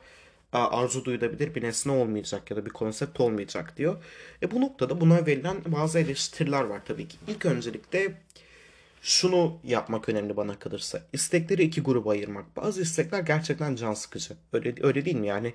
[0.58, 4.04] arzu duyulabilir bir nesne olmayacak ya da bir konsept olmayacak diyor.
[4.42, 7.16] E bu noktada buna verilen bazı eleştiriler var tabii ki.
[7.28, 8.14] İlk öncelikle
[9.02, 11.02] şunu yapmak önemli bana kalırsa.
[11.12, 12.56] İstekleri iki gruba ayırmak.
[12.56, 14.34] Bazı istekler gerçekten can sıkıcı.
[14.52, 15.54] Öyle, öyle değil mi yani?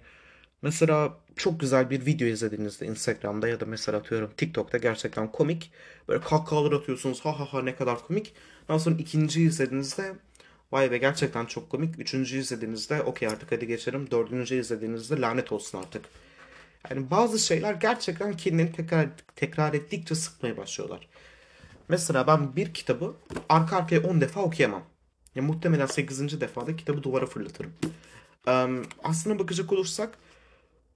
[0.62, 5.71] Mesela çok güzel bir video izlediğinizde Instagram'da ya da mesela atıyorum TikTok'ta gerçekten komik.
[6.07, 8.33] Böyle kahkahalar atıyorsunuz ha ha ha ne kadar komik.
[8.67, 10.15] Daha sonra ikinciyi izlediğinizde
[10.71, 11.99] vay be gerçekten çok komik.
[11.99, 14.12] Üçüncüyü izlediğinizde okey artık hadi geçelim.
[14.12, 16.06] Dördüncüyü izlediğinizde lanet olsun artık.
[16.89, 21.08] Yani bazı şeyler gerçekten kendini tekrar, tekrar ettikçe sıkmaya başlıyorlar.
[21.89, 23.15] Mesela ben bir kitabı
[23.49, 24.84] arka arkaya 10 defa okuyamam.
[25.36, 26.41] Ya muhtemelen 8.
[26.41, 27.73] defada kitabı duvara fırlatırım.
[28.47, 30.17] Um, aslına bakacak olursak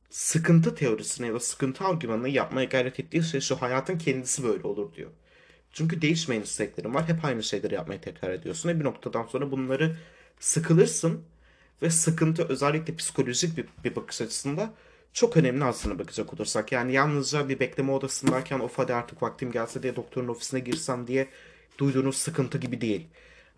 [0.09, 4.93] sıkıntı teorisine ya da sıkıntı argümanını yapmaya gayret ettiği şey şu hayatın kendisi böyle olur
[4.93, 5.11] diyor.
[5.73, 7.07] Çünkü değişmeyen isteklerin var.
[7.07, 8.69] Hep aynı şeyleri yapmaya tekrar ediyorsun.
[8.69, 9.97] Ve bir noktadan sonra bunları
[10.39, 11.23] sıkılırsın.
[11.81, 14.73] Ve sıkıntı özellikle psikolojik bir, bir bakış açısında
[15.13, 16.71] çok önemli aslında bakacak olursak.
[16.71, 21.27] Yani yalnızca bir bekleme odasındayken of hadi artık vaktim gelse diye doktorun ofisine girsem diye
[21.77, 23.07] duyduğunuz sıkıntı gibi değil.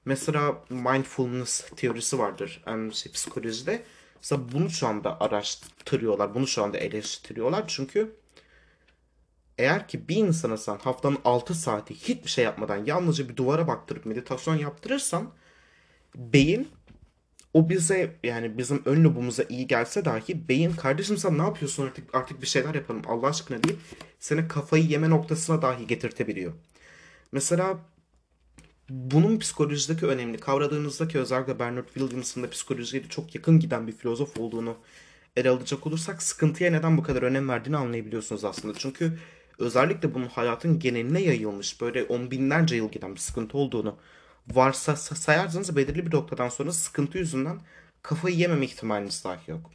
[0.06, 3.84] Mesela mindfulness teorisi vardır yani şey, psikolojide.
[4.16, 7.64] Mesela bunu şu anda araştırıyorlar, bunu şu anda eleştiriyorlar.
[7.68, 8.16] Çünkü
[9.58, 14.06] eğer ki bir insana sen haftanın 6 saati hiçbir şey yapmadan yalnızca bir duvara baktırıp
[14.06, 15.34] meditasyon yaptırırsan
[16.16, 16.68] beyin
[17.54, 22.16] o bize yani bizim ön lobumuza iyi gelse dahi beyin kardeşim sen ne yapıyorsun artık
[22.16, 23.80] artık bir şeyler yapalım Allah aşkına deyip
[24.20, 26.54] seni kafayı yeme noktasına dahi getirtebiliyor.
[27.32, 27.80] Mesela
[28.90, 34.40] bunun psikolojideki önemli kavradığınızda ki özellikle Bernard Williams'ın da psikolojiye çok yakın giden bir filozof
[34.40, 34.78] olduğunu
[35.36, 38.74] ele alacak olursak sıkıntıya neden bu kadar önem verdiğini anlayabiliyorsunuz aslında.
[38.78, 39.20] Çünkü
[39.60, 43.98] özellikle bunun hayatın geneline yayılmış böyle on binlerce yıl giden bir sıkıntı olduğunu
[44.48, 47.60] varsa sayarsanız belirli bir noktadan sonra sıkıntı yüzünden
[48.02, 49.72] kafayı yememe ihtimaliniz dahi yok.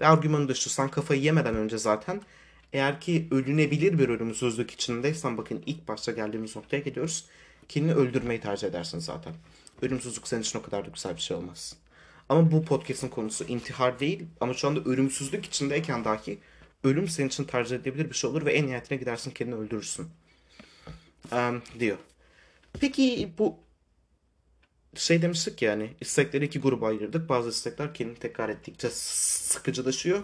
[0.00, 2.22] Ve argümanı da şu sen kafayı yemeden önce zaten
[2.72, 7.26] eğer ki ölünebilir bir ölümsüzlük içindeysen bakın ilk başta geldiğimiz noktaya geliyoruz.
[7.68, 9.34] Kendini öldürmeyi tercih edersin zaten.
[9.82, 11.76] Ölümsüzlük senin için o kadar da güzel bir şey olmaz.
[12.28, 16.38] Ama bu podcast'ın konusu intihar değil ama şu anda ölümsüzlük içindeyken dahi
[16.84, 20.08] ölüm senin için tercih edilebilir bir şey olur ve en nihayetine gidersin kendini öldürürsün.
[21.32, 21.98] Um, diyor.
[22.80, 23.58] Peki bu
[24.94, 27.28] şey demiştik yani istekleri iki gruba ayırdık.
[27.28, 30.22] Bazı istekler kendini tekrar ettikçe sıkıcılaşıyor.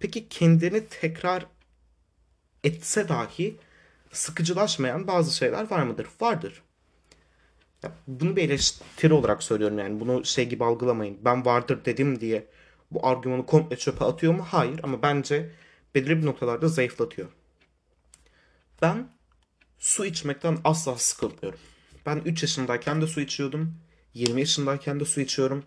[0.00, 1.46] Peki kendini tekrar
[2.64, 3.56] etse dahi
[4.12, 6.06] sıkıcılaşmayan bazı şeyler var mıdır?
[6.20, 6.62] Vardır.
[7.82, 10.00] Ya bunu bir eleştiri olarak söylüyorum yani.
[10.00, 11.18] Bunu şey gibi algılamayın.
[11.24, 12.46] Ben vardır dedim diye
[12.90, 14.46] bu argümanı komple çöpe atıyor mu?
[14.48, 15.50] Hayır ama bence
[15.96, 17.28] belirli bir noktalarda zayıflatıyor.
[18.82, 19.08] Ben
[19.78, 21.58] su içmekten asla sıkılmıyorum.
[22.06, 23.74] Ben 3 yaşındayken de su içiyordum.
[24.14, 25.64] 20 yaşındayken de su içiyorum.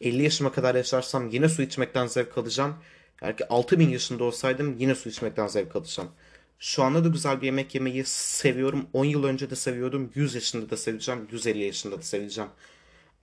[0.00, 2.76] 50 yaşıma kadar yaşarsam yine su içmekten zevk alacağım.
[3.22, 6.10] Eğer ki 6000 yaşında olsaydım yine su içmekten zevk alacağım.
[6.58, 8.86] Şu anda da güzel bir yemek yemeyi seviyorum.
[8.92, 10.10] 10 yıl önce de seviyordum.
[10.14, 11.28] 100 yaşında da seveceğim.
[11.32, 12.50] 150 yaşında da seveceğim.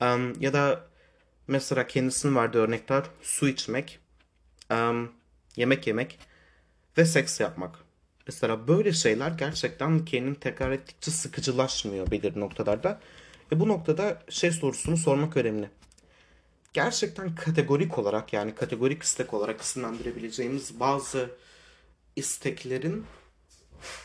[0.02, 0.88] Um, ya da
[1.48, 4.00] mesela kendisinin verdiği örnekler su içmek,
[4.72, 5.12] um,
[5.56, 6.20] yemek yemek
[6.98, 7.76] ve seks yapmak.
[8.28, 13.00] Mesela böyle şeyler gerçekten kendini tekrar ettikçe sıkıcılaşmıyor belirli noktalarda.
[13.52, 15.70] Ve bu noktada şey sorusunu sormak önemli.
[16.74, 21.30] Gerçekten kategorik olarak yani kategorik istek olarak isimlendirebileceğimiz bazı
[22.16, 23.06] isteklerin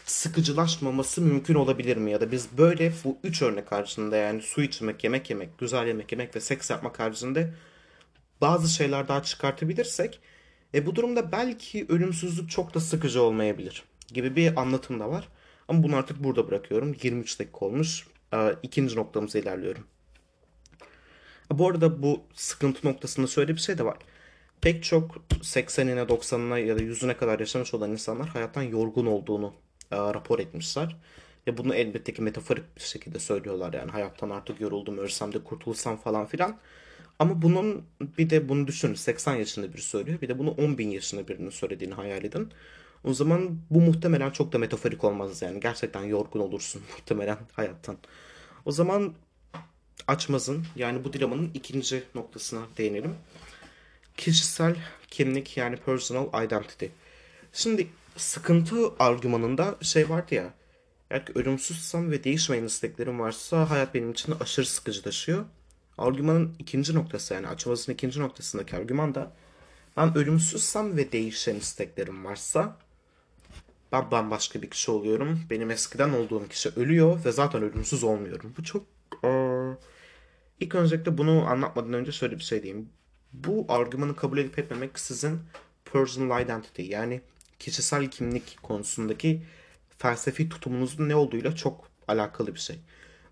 [0.04, 2.10] sıkıcılaşmaması mümkün olabilir mi?
[2.10, 6.12] Ya da biz böyle bu üç örnek haricinde yani su içmek, yemek yemek, güzel yemek
[6.12, 7.54] yemek ve seks yapmak haricinde
[8.40, 10.20] bazı şeyler daha çıkartabilirsek
[10.74, 15.28] e bu durumda belki ölümsüzlük çok da sıkıcı olmayabilir gibi bir anlatım da var.
[15.68, 16.96] Ama bunu artık burada bırakıyorum.
[17.02, 18.06] 23 dakika olmuş.
[18.34, 19.84] E, ikinci noktamıza ilerliyorum.
[21.50, 23.96] Bu arada bu sıkıntı noktasında şöyle bir şey de var.
[24.60, 29.54] Pek çok 80'ine 90'ına ya da 100'üne kadar yaşamış olan insanlar hayattan yorgun olduğunu
[29.90, 30.96] e, rapor etmişler.
[31.46, 35.96] Ve bunu elbette ki metaforik bir şekilde söylüyorlar yani hayattan artık yoruldum ölsem de kurtulsam
[35.96, 36.58] falan filan.
[37.20, 37.86] Ama bunun
[38.18, 41.50] bir de bunu düşünün 80 yaşında biri söylüyor bir de bunu 10 bin yaşında birinin
[41.50, 42.52] söylediğini hayal edin.
[43.04, 45.60] O zaman bu muhtemelen çok da metaforik olmaz yani.
[45.60, 47.98] Gerçekten yorgun olursun muhtemelen hayattan.
[48.64, 49.14] O zaman
[50.06, 53.14] açmazın yani bu dilemanın ikinci noktasına değinelim.
[54.16, 54.76] Kişisel
[55.10, 56.86] kimlik yani personal identity.
[57.52, 60.54] Şimdi sıkıntı argümanında şey vardı ya.
[61.10, 65.44] Eğer ki ölümsüzsem ve değişmeyen isteklerim varsa hayat benim için aşırı sıkıcılaşıyor.
[65.98, 69.32] Argümanın ikinci noktası yani açmazın ikinci noktasındaki argüman da
[69.96, 72.76] ben ölümsüzsem ve değişen isteklerim varsa
[73.92, 75.40] ben bambaşka bir kişi oluyorum.
[75.50, 78.54] Benim eskiden olduğum kişi ölüyor ve zaten ölümsüz olmuyorum.
[78.58, 78.86] Bu çok
[80.60, 82.88] İlk öncelikle bunu anlatmadan önce şöyle bir şey diyeyim.
[83.32, 85.40] Bu argümanı kabul edip etmemek sizin
[85.92, 87.20] personal identity yani
[87.58, 89.42] kişisel kimlik konusundaki
[89.98, 92.78] felsefi tutumunuzun ne olduğuyla çok alakalı bir şey.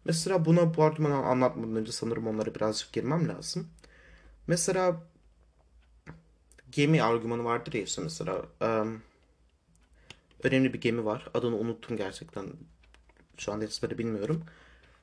[0.04, 3.68] Mesela buna bu argümanı anlatmadan önce sanırım onlara birazcık girmem lazım.
[4.46, 5.02] Mesela
[6.72, 9.02] gemi argümanı vardır ya işte mesela um,
[10.42, 11.28] önemli bir gemi var.
[11.34, 12.46] Adını unuttum gerçekten.
[13.36, 14.44] Şu anda ezbere bilmiyorum.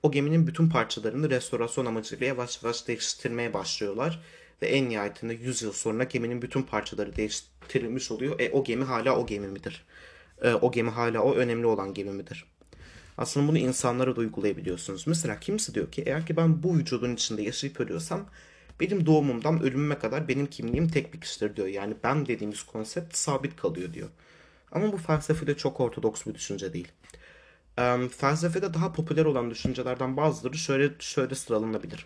[0.03, 4.23] O geminin bütün parçalarını restorasyon amacıyla yavaş yavaş değiştirmeye başlıyorlar.
[4.61, 8.39] Ve en nihayetinde 100 yıl sonra geminin bütün parçaları değiştirilmiş oluyor.
[8.39, 9.85] E o gemi hala o gemi midir?
[10.41, 12.45] E, o gemi hala o önemli olan gemi midir?
[13.17, 15.07] Aslında bunu insanlara da uygulayabiliyorsunuz.
[15.07, 18.25] Mesela kimisi diyor ki eğer ki ben bu vücudun içinde yaşayıp ölüyorsam
[18.79, 21.67] benim doğumumdan ölümüme kadar benim kimliğim tek bir kişidir diyor.
[21.67, 24.09] Yani ben dediğimiz konsept sabit kalıyor diyor.
[24.71, 26.87] Ama bu felsefede çok ortodoks bir düşünce değil.
[27.77, 32.05] Um, felsefede daha popüler olan düşüncelerden bazıları şöyle şöyle sıralanabilir.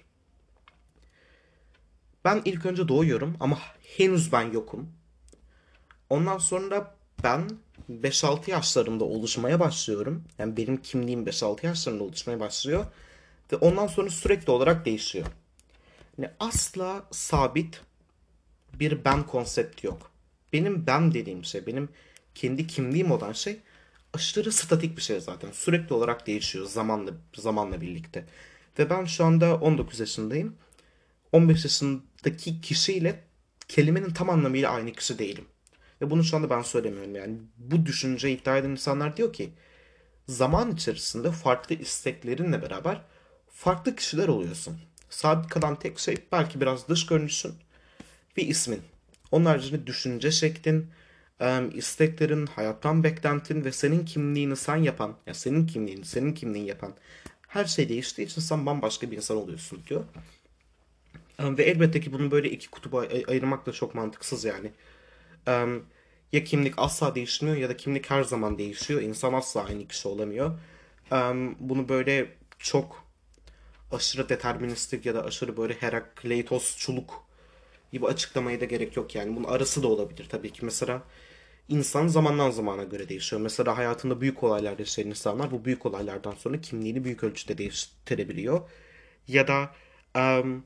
[2.26, 3.60] Ben ilk önce doğuyorum ama
[3.98, 4.90] henüz ben yokum.
[6.10, 7.50] Ondan sonra ben
[7.92, 10.24] 5-6 yaşlarımda oluşmaya başlıyorum.
[10.40, 12.86] Yani benim kimliğim 5-6 yaşlarında oluşmaya başlıyor.
[13.52, 15.26] Ve ondan sonra sürekli olarak değişiyor.
[16.18, 17.82] Yani asla sabit
[18.74, 20.12] bir ben konsepti yok.
[20.54, 21.90] Benim ben dediğim şey, benim
[22.36, 23.60] kendi kimliğim olan şey
[24.14, 25.52] aşırı statik bir şey zaten.
[25.52, 28.26] Sürekli olarak değişiyor zamanla zamanla birlikte.
[28.80, 30.56] Ve ben şu anda 19 yaşındayım.
[31.32, 33.24] 15 yaşındaki kişiyle
[33.68, 35.46] kelimenin tam anlamıyla aynı kişi değilim.
[36.02, 37.38] Ve bunu şu anda ben söylemiyorum yani.
[37.58, 39.50] Bu düşünce iddia eden insanlar diyor ki
[40.28, 43.02] zaman içerisinde farklı isteklerinle beraber
[43.48, 44.78] farklı kişiler oluyorsun.
[45.10, 47.54] Sabit kalan tek şey belki biraz dış görünüşün
[48.38, 48.82] bir ismin.
[49.32, 50.88] Onun haricinde düşünce şeklin,
[51.74, 56.94] isteklerin, hayattan beklentin ve senin kimliğini sen yapan, ya senin kimliğini, senin kimliğini yapan
[57.48, 60.04] her şey değiştiği için sen bambaşka bir insan oluyorsun diyor.
[61.40, 64.72] Ve elbette ki bunu böyle iki kutuba ayırmak da çok mantıksız yani.
[66.32, 69.02] Ya kimlik asla değişmiyor ya da kimlik her zaman değişiyor.
[69.02, 70.60] İnsan asla aynı kişi olamıyor.
[71.60, 73.04] Bunu böyle çok
[73.92, 77.24] aşırı deterministik ya da aşırı böyle Herakleitosçuluk
[77.94, 79.36] gibi açıklamaya da gerek yok yani.
[79.36, 80.66] Bunun arası da olabilir tabii ki.
[80.66, 81.04] Mesela
[81.70, 83.42] insan zamandan zamana göre değişiyor.
[83.42, 88.62] Mesela hayatında büyük olaylar yaşayan insanlar bu büyük olaylardan sonra kimliğini büyük ölçüde değiştirebiliyor.
[89.28, 89.72] Ya da
[90.18, 90.66] um,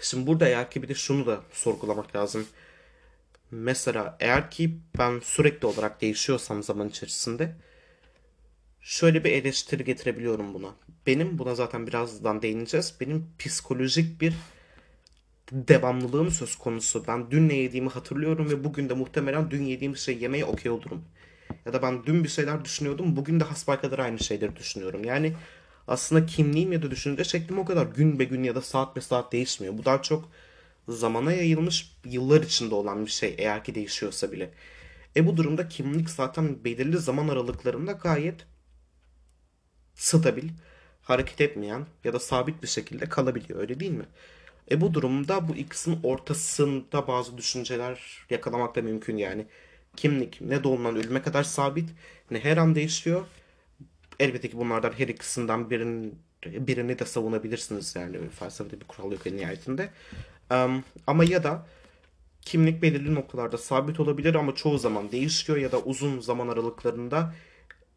[0.00, 2.46] şimdi burada eğer ki bir de şunu da sorgulamak lazım.
[3.50, 7.56] Mesela eğer ki ben sürekli olarak değişiyorsam zaman içerisinde
[8.80, 10.74] şöyle bir eleştiri getirebiliyorum buna.
[11.06, 12.94] Benim buna zaten birazdan değineceğiz.
[13.00, 14.34] Benim psikolojik bir
[15.52, 17.04] devamlılığım söz konusu.
[17.08, 21.04] Ben dün ne yediğimi hatırlıyorum ve bugün de muhtemelen dün yediğim şey yemeye okey olurum.
[21.66, 25.04] Ya da ben dün bir şeyler düşünüyordum, bugün de hasbelkader aynı şeyleri düşünüyorum.
[25.04, 25.32] Yani
[25.88, 29.00] aslında kimliğim ya da düşünce şeklim o kadar gün be gün ya da saat be
[29.00, 29.78] saat değişmiyor.
[29.78, 30.30] Bu daha çok
[30.88, 34.50] zamana yayılmış yıllar içinde olan bir şey eğer ki değişiyorsa bile.
[35.16, 38.46] E bu durumda kimlik zaten belirli zaman aralıklarında gayet
[39.94, 40.48] stabil,
[41.02, 44.06] hareket etmeyen ya da sabit bir şekilde kalabiliyor öyle değil mi?
[44.70, 49.46] E bu durumda bu ikisinin ortasında bazı düşünceler yakalamak da mümkün yani.
[49.96, 51.90] Kimlik ne doğumdan ölüme kadar sabit
[52.30, 53.26] ne her an değişiyor.
[54.20, 56.10] Elbette ki bunlardan her ikisinden birini,
[56.46, 59.90] birini de savunabilirsiniz yani felsefede bir kural yok en nihayetinde.
[61.06, 61.66] Ama ya da
[62.42, 67.34] kimlik belirli noktalarda sabit olabilir ama çoğu zaman değişiyor ya da uzun zaman aralıklarında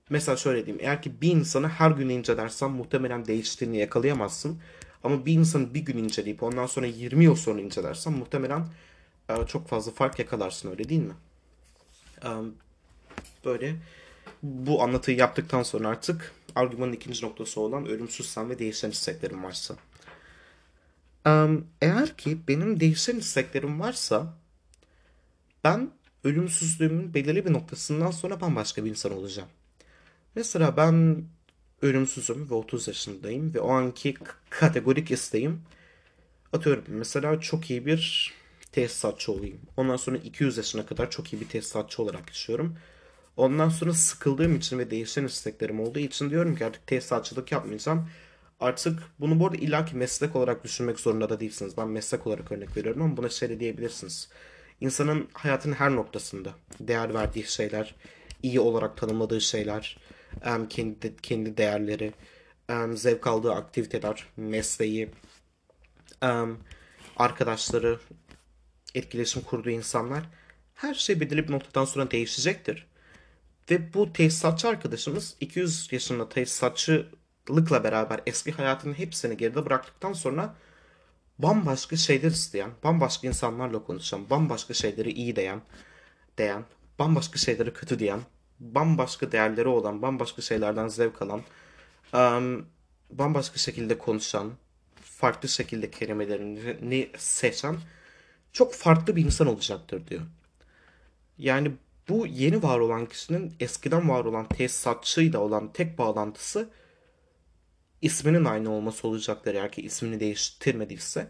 [0.09, 4.59] mesela şöyle diyeyim eğer ki bir insanı her gün incelersen muhtemelen değiştiğini yakalayamazsın.
[5.03, 8.67] Ama bir insanı bir gün inceleyip ondan sonra 20 yıl sonra incelersen muhtemelen
[9.29, 11.13] e, çok fazla fark yakalarsın öyle değil mi?
[13.45, 13.75] Böyle
[14.43, 19.75] bu anlatıyı yaptıktan sonra artık argümanın ikinci noktası olan ölümsüz sen ve değişen isteklerim varsa.
[21.81, 24.33] Eğer ki benim değişen isteklerim varsa
[25.63, 25.91] ben
[26.23, 29.49] ölümsüzlüğümün belirli bir noktasından sonra bambaşka bir insan olacağım.
[30.35, 31.23] Mesela ben
[31.81, 34.15] ölümsüzüm ve 30 yaşındayım ve o anki
[34.49, 35.61] kategorik isteğim
[36.53, 38.33] atıyorum mesela çok iyi bir
[38.71, 39.59] tesisatçı olayım.
[39.77, 42.75] Ondan sonra 200 yaşına kadar çok iyi bir tesisatçı olarak yaşıyorum.
[43.37, 48.09] Ondan sonra sıkıldığım için ve değişen isteklerim olduğu için diyorum ki artık tesisatçılık yapmayacağım.
[48.61, 51.77] Artık bunu bu arada illaki meslek olarak düşünmek zorunda da değilsiniz.
[51.77, 54.29] Ben meslek olarak örnek veriyorum ama buna şey de diyebilirsiniz.
[54.81, 57.95] İnsanın hayatın her noktasında değer verdiği şeyler,
[58.43, 59.97] iyi olarak tanımladığı şeyler,
[60.69, 62.13] kendi kendi değerleri,
[62.93, 65.09] zevk aldığı aktiviteler, mesleği,
[67.17, 67.99] arkadaşları,
[68.95, 70.23] etkileşim kurduğu insanlar
[70.73, 72.87] her şey belirli bir noktadan sonra değişecektir.
[73.71, 77.09] Ve bu tesisatçı arkadaşımız 200 yaşında tesisatçı
[77.49, 80.55] yaşlılıkla beraber eski hayatının hepsini geride bıraktıktan sonra
[81.39, 85.61] bambaşka şeyler isteyen, bambaşka insanlarla konuşan, bambaşka şeyleri iyi diyen,
[86.37, 86.65] diyen,
[86.99, 88.19] bambaşka şeyleri kötü diyen,
[88.59, 91.41] bambaşka değerleri olan, bambaşka şeylerden zevk alan,
[92.13, 92.65] um,
[93.09, 94.51] bambaşka şekilde konuşan,
[95.01, 97.77] farklı şekilde kelimelerini seçen
[98.51, 100.21] çok farklı bir insan olacaktır diyor.
[101.37, 101.71] Yani
[102.09, 106.69] bu yeni var olan kişinin eskiden var olan tesisatçıyla olan tek bağlantısı
[108.01, 111.27] isminin aynı olması olacaktır eğer ki ismini değiştirmediyse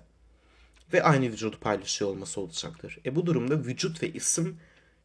[0.93, 2.99] ve aynı vücudu paylaşıyor olması olacaktır.
[3.05, 4.59] E bu durumda vücut ve isim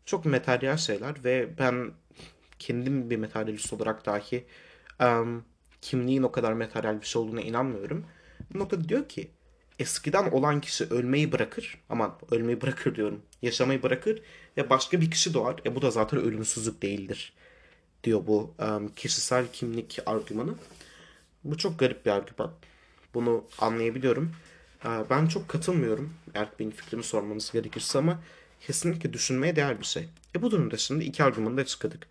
[0.04, 1.92] çok materyal şeyler ve ben
[2.58, 4.44] kendim bir materyalist olarak dahi
[5.00, 5.44] um,
[5.80, 8.06] kimliğin o kadar materyal bir şey olduğuna inanmıyorum.
[8.54, 9.30] Bu noktada diyor ki
[9.78, 14.22] eskiden olan kişi ölmeyi bırakır ama ölmeyi bırakır diyorum yaşamayı bırakır
[14.56, 15.56] ve başka bir kişi doğar.
[15.66, 17.32] E bu da zaten ölümsüzlük değildir
[18.04, 20.54] diyor bu um, kişisel kimlik argümanı.
[21.46, 22.52] Bu çok garip bir argüman.
[23.14, 24.32] Bunu anlayabiliyorum.
[24.84, 26.14] Ben çok katılmıyorum.
[26.34, 28.20] Eğer benim fikrimi sormanız gerekirse ama
[28.60, 30.08] kesinlikle düşünmeye değer bir şey.
[30.36, 32.06] E bu durumda şimdi iki argümanı da açıkladık.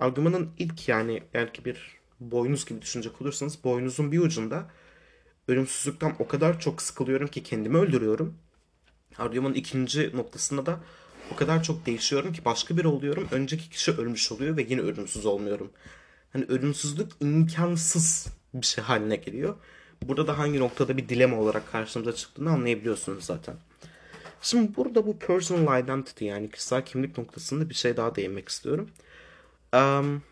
[0.00, 4.70] Argümanın ilk yani eğer ki bir boynuz gibi düşünecek olursanız boynuzun bir ucunda
[5.48, 8.34] ölümsüzlükten o kadar çok sıkılıyorum ki kendimi öldürüyorum.
[9.18, 10.80] Argümanın ikinci noktasında da
[11.32, 13.28] o kadar çok değişiyorum ki başka biri oluyorum.
[13.30, 15.70] Önceki kişi ölmüş oluyor ve yine ölümsüz olmuyorum.
[16.32, 19.56] Hani ölümsüzlük imkansız bir şey haline geliyor.
[20.02, 23.54] Burada da hangi noktada bir dilema olarak karşımıza çıktığını anlayabiliyorsunuz zaten.
[24.42, 28.90] Şimdi burada bu personal identity yani kişisel kimlik noktasında bir şey daha değinmek istiyorum.
[29.74, 30.22] Um,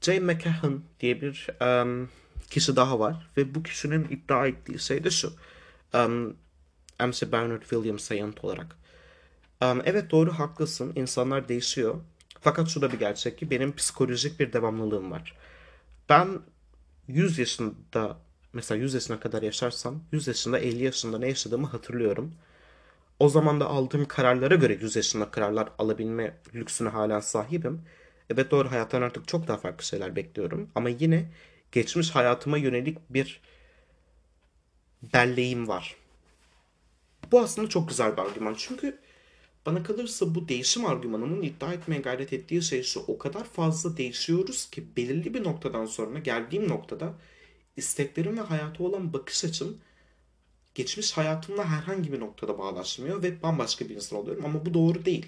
[0.00, 2.08] Jay McCahan diye bir um,
[2.50, 5.32] kişi daha var ve bu kişinin iddia ettiği şey de şu.
[5.94, 6.36] Um,
[7.00, 8.76] MC Bernard Williams'a yanıt olarak.
[9.62, 10.92] Um, evet doğru haklısın.
[10.96, 11.94] İnsanlar değişiyor.
[12.40, 15.36] Fakat şu da bir gerçek ki benim psikolojik bir devamlılığım var.
[16.08, 16.28] Ben
[17.08, 18.18] 100 yaşında
[18.52, 22.34] mesela 100 yaşına kadar yaşarsam 100 yaşında 50 yaşında ne yaşadığımı hatırlıyorum.
[23.20, 27.82] O zaman da aldığım kararlara göre 100 yaşında kararlar alabilme lüksüne hala sahibim.
[28.30, 30.70] Evet doğru hayattan artık çok daha farklı şeyler bekliyorum.
[30.74, 31.30] Ama yine
[31.72, 33.40] geçmiş hayatıma yönelik bir
[35.02, 35.96] belleğim var.
[37.32, 38.54] Bu aslında çok güzel bir argüman.
[38.58, 38.98] Çünkü
[39.66, 43.00] bana kalırsa bu değişim argümanının iddia etmeye gayret ettiği şey şu.
[43.00, 47.14] O kadar fazla değişiyoruz ki belirli bir noktadan sonra geldiğim noktada
[47.76, 49.78] isteklerim ve hayata olan bakış açım
[50.74, 55.26] geçmiş hayatımla herhangi bir noktada bağlaşmıyor ve bambaşka bir insan oluyorum ama bu doğru değil.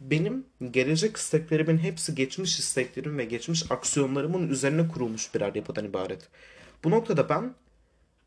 [0.00, 6.28] Benim gelecek isteklerimin hepsi geçmiş isteklerim ve geçmiş aksiyonlarımın üzerine kurulmuş birer yapıdan ibaret.
[6.84, 7.54] Bu noktada ben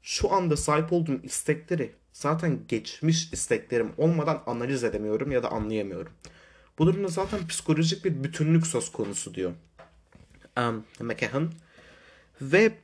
[0.02, 6.12] şu anda sahip olduğum istekleri zaten geçmiş isteklerim olmadan analiz edemiyorum ya da anlayamıyorum.
[6.80, 9.53] Bu durumda zaten psikolojik bir bütünlük söz konusu diyor.
[10.58, 11.51] Um, McCahan.
[12.41, 12.77] Ve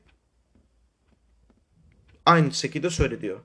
[2.26, 3.40] aynı şekilde şöyle diyor.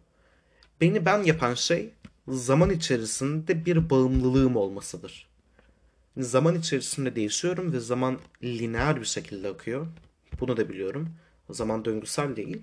[0.81, 1.91] Beni ben yapan şey
[2.29, 5.29] zaman içerisinde bir bağımlılığım olmasıdır.
[6.19, 9.87] Zaman içerisinde değişiyorum ve zaman lineer bir şekilde akıyor.
[10.41, 11.09] Bunu da biliyorum.
[11.51, 12.63] Zaman döngüsel değil.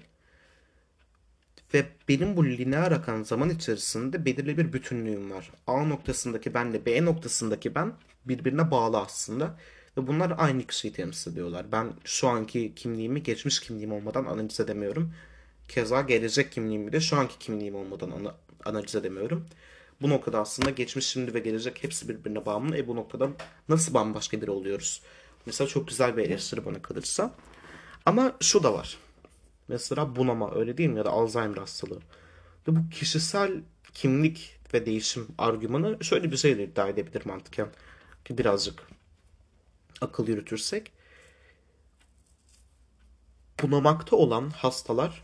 [1.73, 5.51] Ve benim bu lineer akan zaman içerisinde belirli bir bütünlüğüm var.
[5.67, 7.93] A noktasındaki benle B noktasındaki ben
[8.25, 9.57] birbirine bağlı aslında.
[9.97, 11.65] Ve bunlar aynı kişiyi temsil ediyorlar.
[11.71, 15.13] Ben şu anki kimliğimi geçmiş kimliğim olmadan analiz edemiyorum.
[15.67, 19.45] Keza gelecek kimliğimi de şu anki kimliğim olmadan ana, analiz edemiyorum.
[20.01, 22.77] Bu noktada aslında geçmiş, şimdi ve gelecek hepsi birbirine bağımlı.
[22.77, 23.29] E bu noktada
[23.69, 25.01] nasıl bambaşka biri oluyoruz?
[25.45, 27.35] Mesela çok güzel bir eleştiri bana kalırsa.
[28.05, 28.97] Ama şu da var.
[29.67, 30.97] Mesela bunama öyle değil mi?
[30.97, 31.99] Ya da Alzheimer hastalığı.
[32.67, 33.61] Ve bu kişisel
[33.93, 37.67] kimlik ve değişim argümanı şöyle bir şey iddia edebilir mantıken.
[38.25, 38.87] Ki birazcık
[40.01, 40.91] akıl yürütürsek.
[43.61, 45.23] Bunamakta olan hastalar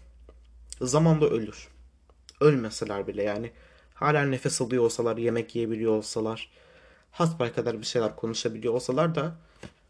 [0.82, 1.67] zamanla ölür.
[2.39, 3.51] Ölmeseler bile yani
[3.93, 6.51] hala nefes alıyor olsalar, yemek yiyebiliyor olsalar,
[7.12, 9.36] hasbel kadar bir şeyler konuşabiliyor olsalar da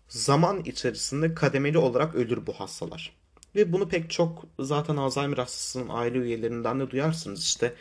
[0.08, 3.21] zaman içerisinde kademeli olarak ölür bu hastalar.
[3.56, 7.74] Ve bunu pek çok zaten Alzheimer hastasının aile üyelerinden de duyarsınız işte.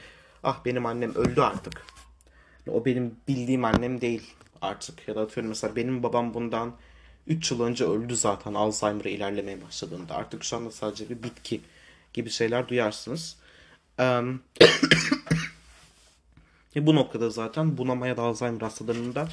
[0.43, 1.87] Ah benim annem öldü artık.
[2.69, 4.23] O benim bildiğim annem değil
[4.63, 5.09] artık.
[5.09, 6.77] Ya da atıyorum mesela benim babam bundan
[7.27, 10.15] 3 yıl önce öldü zaten Alzheimer'a ilerlemeye başladığında.
[10.15, 11.61] Artık şu anda sadece bir bitki
[12.13, 13.37] gibi şeyler duyarsınız.
[13.99, 14.43] Um,
[16.77, 19.29] bu noktada zaten bunama ya da Alzheimer hastalarında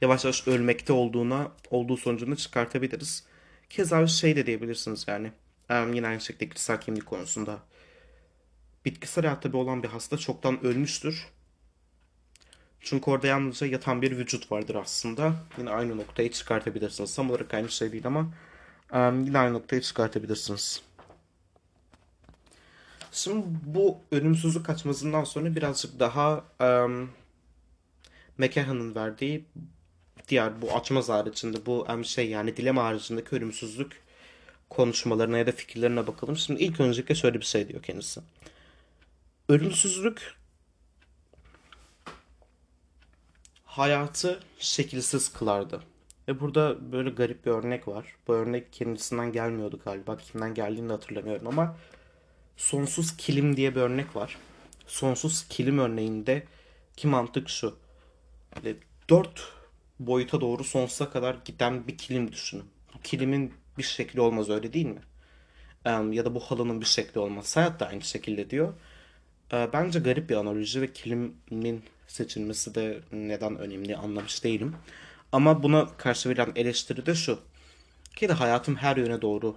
[0.00, 3.24] yavaş yavaş ölmekte olduğuna olduğu sonucunu çıkartabiliriz.
[3.70, 5.32] Keza şey de diyebilirsiniz yani.
[5.70, 7.58] Yine aynı şekilde kişisel kimlik konusunda.
[8.84, 11.26] Bitkisel hayatta bir olan bir hasta çoktan ölmüştür.
[12.80, 15.34] Çünkü orada yalnızca yatan bir vücut vardır aslında.
[15.58, 17.14] Yine aynı noktayı çıkartabilirsiniz.
[17.16, 18.28] Tam olarak aynı şey değil ama
[18.92, 20.82] yine aynı noktayı çıkartabilirsiniz.
[23.12, 27.10] Şimdi bu ölümsüzlük kaçmasından sonra birazcık daha um,
[28.38, 29.44] McKehan'ın verdiği
[30.28, 34.05] diğer bu açmaz haricinde bu um, şey yani dilema haricindeki ölümsüzlük
[34.70, 36.36] konuşmalarına ya da fikirlerine bakalım.
[36.36, 38.20] Şimdi ilk öncelikle şöyle bir şey diyor kendisi.
[39.48, 40.34] Ölümsüzlük
[43.64, 45.82] hayatı şekilsiz kılardı.
[46.28, 48.16] Ve burada böyle garip bir örnek var.
[48.28, 50.16] Bu örnek kendisinden gelmiyordu galiba.
[50.16, 51.76] Kimden geldiğini de hatırlamıyorum ama
[52.56, 54.36] sonsuz kilim diye bir örnek var.
[54.86, 56.46] Sonsuz kilim örneğinde
[56.96, 57.76] ki mantık şu.
[59.10, 59.52] Dört
[60.00, 62.64] boyuta doğru sonsuza kadar giden bir kilim düşünün.
[62.94, 65.00] Bu kilimin bir şekli olmaz öyle değil mi?
[65.86, 67.56] ya da bu halının bir şekli olmaz.
[67.56, 68.74] Hayat da aynı şekilde diyor.
[69.52, 74.76] bence garip bir analoji ve kilimin seçilmesi de neden önemli anlamış değilim.
[75.32, 77.38] Ama buna karşı verilen eleştiri de şu.
[78.16, 79.56] Ki de hayatım her yöne doğru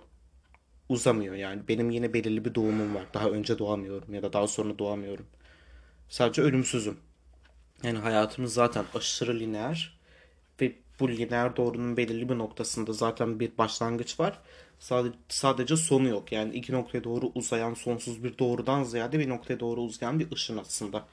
[0.89, 1.67] uzamıyor yani.
[1.67, 3.05] Benim yine belirli bir doğumum var.
[3.13, 5.25] Daha önce doğamıyorum ya da daha sonra doğamıyorum.
[6.09, 6.97] Sadece ölümsüzüm.
[7.83, 9.98] Yani hayatımız zaten aşırı lineer
[10.99, 14.39] bu lineer doğrunun belirli bir noktasında zaten bir başlangıç var.
[14.79, 16.31] Sadece, sadece sonu yok.
[16.31, 20.57] Yani iki noktaya doğru uzayan sonsuz bir doğrudan ziyade bir noktaya doğru uzayan bir ışın
[20.57, 21.05] aslında.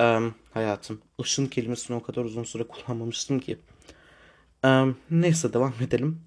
[0.00, 0.20] Ee,
[0.54, 1.00] hayatım.
[1.18, 3.58] Işın kelimesini o kadar uzun süre kullanmamıştım ki.
[4.64, 6.20] Ee, neyse devam edelim.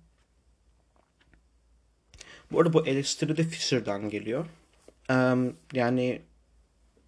[2.52, 4.46] Bu arada bu eleştiri de Fisher'dan geliyor.
[5.12, 5.36] Ee,
[5.74, 6.22] yani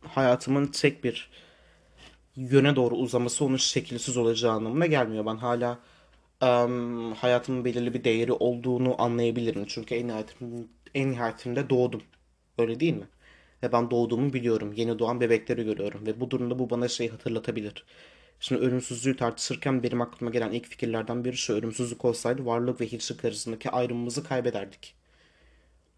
[0.01, 1.30] hayatımın tek bir
[2.38, 5.26] yöne doğru uzaması onun şekilsiz olacağı anlamına gelmiyor.
[5.26, 5.80] Ben hala
[6.42, 9.66] um, hayatımın belirli bir değeri olduğunu anlayabilirim.
[9.68, 12.02] Çünkü en nihayetinde, en nihayetinde doğdum.
[12.58, 13.08] Öyle değil mi?
[13.64, 14.74] Ve ben doğduğumu biliyorum.
[14.74, 16.08] Yeni doğan bebekleri görüyorum.
[16.08, 17.86] Ve bu durumda bu bana şey hatırlatabilir.
[18.40, 21.54] Şimdi ölümsüzlüğü tartışırken benim aklıma gelen ilk fikirlerden biri şu.
[21.54, 24.96] Ölümsüzlük olsaydı varlık ve hiçlik arasındaki ayrımımızı kaybederdik.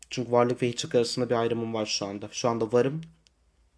[0.10, 2.30] Çünkü varlık ve hiçlik arasında bir ayrımım var şu anda.
[2.32, 3.02] Şu anda varım.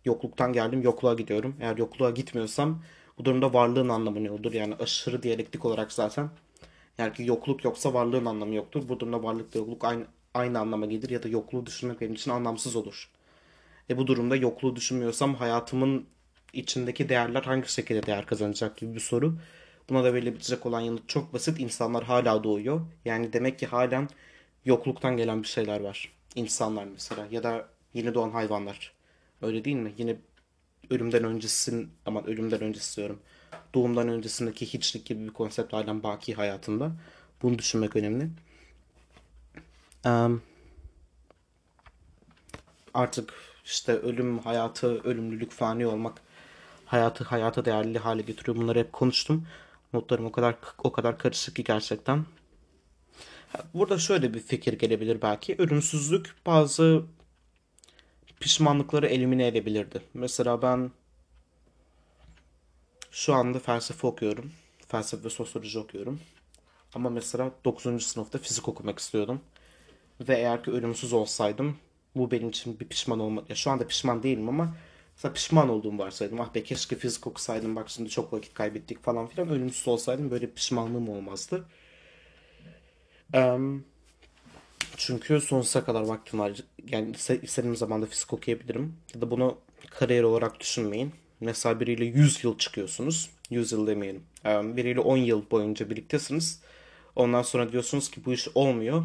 [0.06, 0.82] Yokluktan geldim.
[0.82, 1.56] Yokluğa gidiyorum.
[1.60, 2.84] Eğer yokluğa gitmiyorsam
[3.18, 4.54] bu durumda varlığın anlamı ne olur?
[4.54, 6.30] Yani aşırı diyalektik olarak zaten.
[6.98, 8.90] Yani ki yokluk yoksa varlığın anlamı yoktur.
[8.90, 12.32] Bu durumda varlık ve yokluk aynı, aynı anlama gelir ya da yokluğu düşünmek benim için
[12.32, 13.10] anlamsız olur.
[13.90, 16.06] E bu durumda yokluğu düşünmüyorsam hayatımın
[16.54, 19.38] içindeki değerler hangi şekilde değer kazanacak gibi bir soru.
[19.90, 21.60] Buna da verilebilecek olan yanıt çok basit.
[21.60, 22.82] İnsanlar hala doğuyor.
[23.06, 24.10] Yani demek ki halen
[24.66, 26.12] yokluktan gelen bir şeyler var.
[26.36, 28.94] İnsanlar mesela ya da yeni doğan hayvanlar.
[29.42, 29.94] Öyle değil mi?
[29.98, 30.16] Yine
[30.90, 33.20] ölümden öncesin ama ölümden öncesi diyorum.
[33.74, 36.92] Doğumdan öncesindeki hiçlik gibi bir konsept halen baki hayatında.
[37.42, 38.30] Bunu düşünmek önemli.
[40.06, 40.42] Um,
[42.94, 43.34] artık
[43.66, 46.22] işte ölüm, hayatı, ölümlülük, fani olmak
[46.86, 48.58] hayatı hayata değerli hale getiriyor.
[48.58, 49.48] Bunları hep konuştum.
[49.94, 52.26] Notlarım o kadar o kadar karışık ki gerçekten.
[53.74, 55.56] Burada şöyle bir fikir gelebilir belki.
[55.58, 57.04] Ölümsüzlük bazı
[58.42, 60.02] pişmanlıkları elimine edebilirdi.
[60.14, 60.92] Mesela ben
[63.12, 64.52] şu anda felsefe okuyorum.
[64.88, 66.20] Felsefe ve sosyoloji okuyorum.
[66.96, 68.06] Ama mesela 9.
[68.06, 69.42] sınıfta fizik okumak istiyordum.
[70.22, 71.78] Ve eğer ki ölümsüz olsaydım
[72.16, 73.44] bu benim için bir pişman olma.
[73.50, 74.76] Ya şu anda pişman değilim ama
[75.16, 76.42] mesela pişman olduğumu varsaydım.
[76.42, 79.50] Ah be keşke fizik okusaydım bak şimdi çok vakit kaybettik falan filan.
[79.50, 81.66] Ölümsüz olsaydım böyle pişmanlığım olmazdı.
[83.34, 83.86] Um,
[84.98, 86.52] çünkü sonsuza kadar vaktim var.
[86.88, 87.12] Yani
[87.42, 88.96] istediğim zaman da fizik okuyabilirim.
[89.16, 89.58] Ya da bunu
[89.90, 91.12] kariyer olarak düşünmeyin.
[91.40, 93.30] Mesela biriyle 100 yıl çıkıyorsunuz.
[93.50, 94.24] 100 yıl demeyelim.
[94.46, 96.62] Biriyle 10 yıl boyunca birliktesiniz.
[97.16, 99.04] Ondan sonra diyorsunuz ki bu iş olmuyor.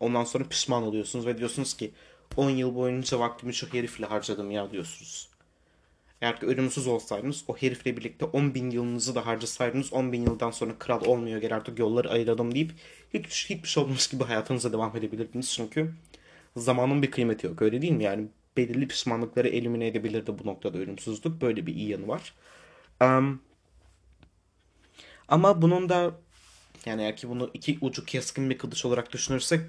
[0.00, 1.90] Ondan sonra pişman oluyorsunuz ve diyorsunuz ki
[2.36, 5.28] 10 yıl boyunca vaktimi çok herifle harcadım ya diyorsunuz.
[6.20, 10.50] Eğer ki ölümsüz olsaydınız o herifle birlikte 10 bin yılınızı da harcasaydınız 10 bin yıldan
[10.50, 12.72] sonra kral olmuyor gel artık yolları ayıralım deyip
[13.14, 15.52] hiç, hiçbir şey olmamış gibi hayatınıza devam edebilirdiniz.
[15.52, 15.94] Çünkü
[16.58, 18.04] zamanın bir kıymeti yok öyle değil mi?
[18.04, 21.42] Yani belirli pişmanlıkları elimine edebilirdi bu noktada ölümsüzlük.
[21.42, 22.34] Böyle bir iyi yanı var.
[23.02, 23.42] Um,
[25.28, 26.12] ama bunun da
[26.86, 29.60] yani eğer ki bunu iki ucu keskin bir kılıç olarak düşünürsek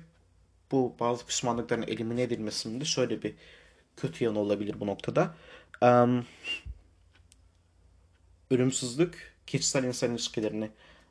[0.72, 3.34] bu bazı pişmanlıkların elimine edilmesinde şöyle bir
[3.98, 5.36] kötü yanı olabilir bu noktada.
[5.82, 6.26] Um,
[8.52, 10.70] ölümsüzlük kişisel insan ilişkilerini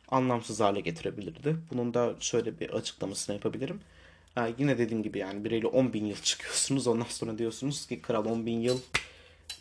[0.08, 1.56] anlamsız hale getirebilirdi.
[1.70, 3.80] Bunun da şöyle bir açıklamasını yapabilirim.
[4.38, 6.86] Ee, yine dediğim gibi yani biriyle 10 bin yıl çıkıyorsunuz.
[6.86, 8.78] Ondan sonra diyorsunuz ki kral 10 bin yıl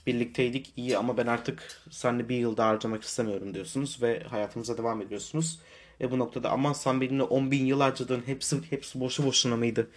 [0.07, 5.01] birlikteydik iyi ama ben artık seninle bir yıl daha harcamak istemiyorum diyorsunuz ve hayatınıza devam
[5.01, 5.59] ediyorsunuz.
[6.01, 9.89] E bu noktada aman sen benimle 10 bin yıl harcadın hepsi, hepsi boşu boşuna mıydı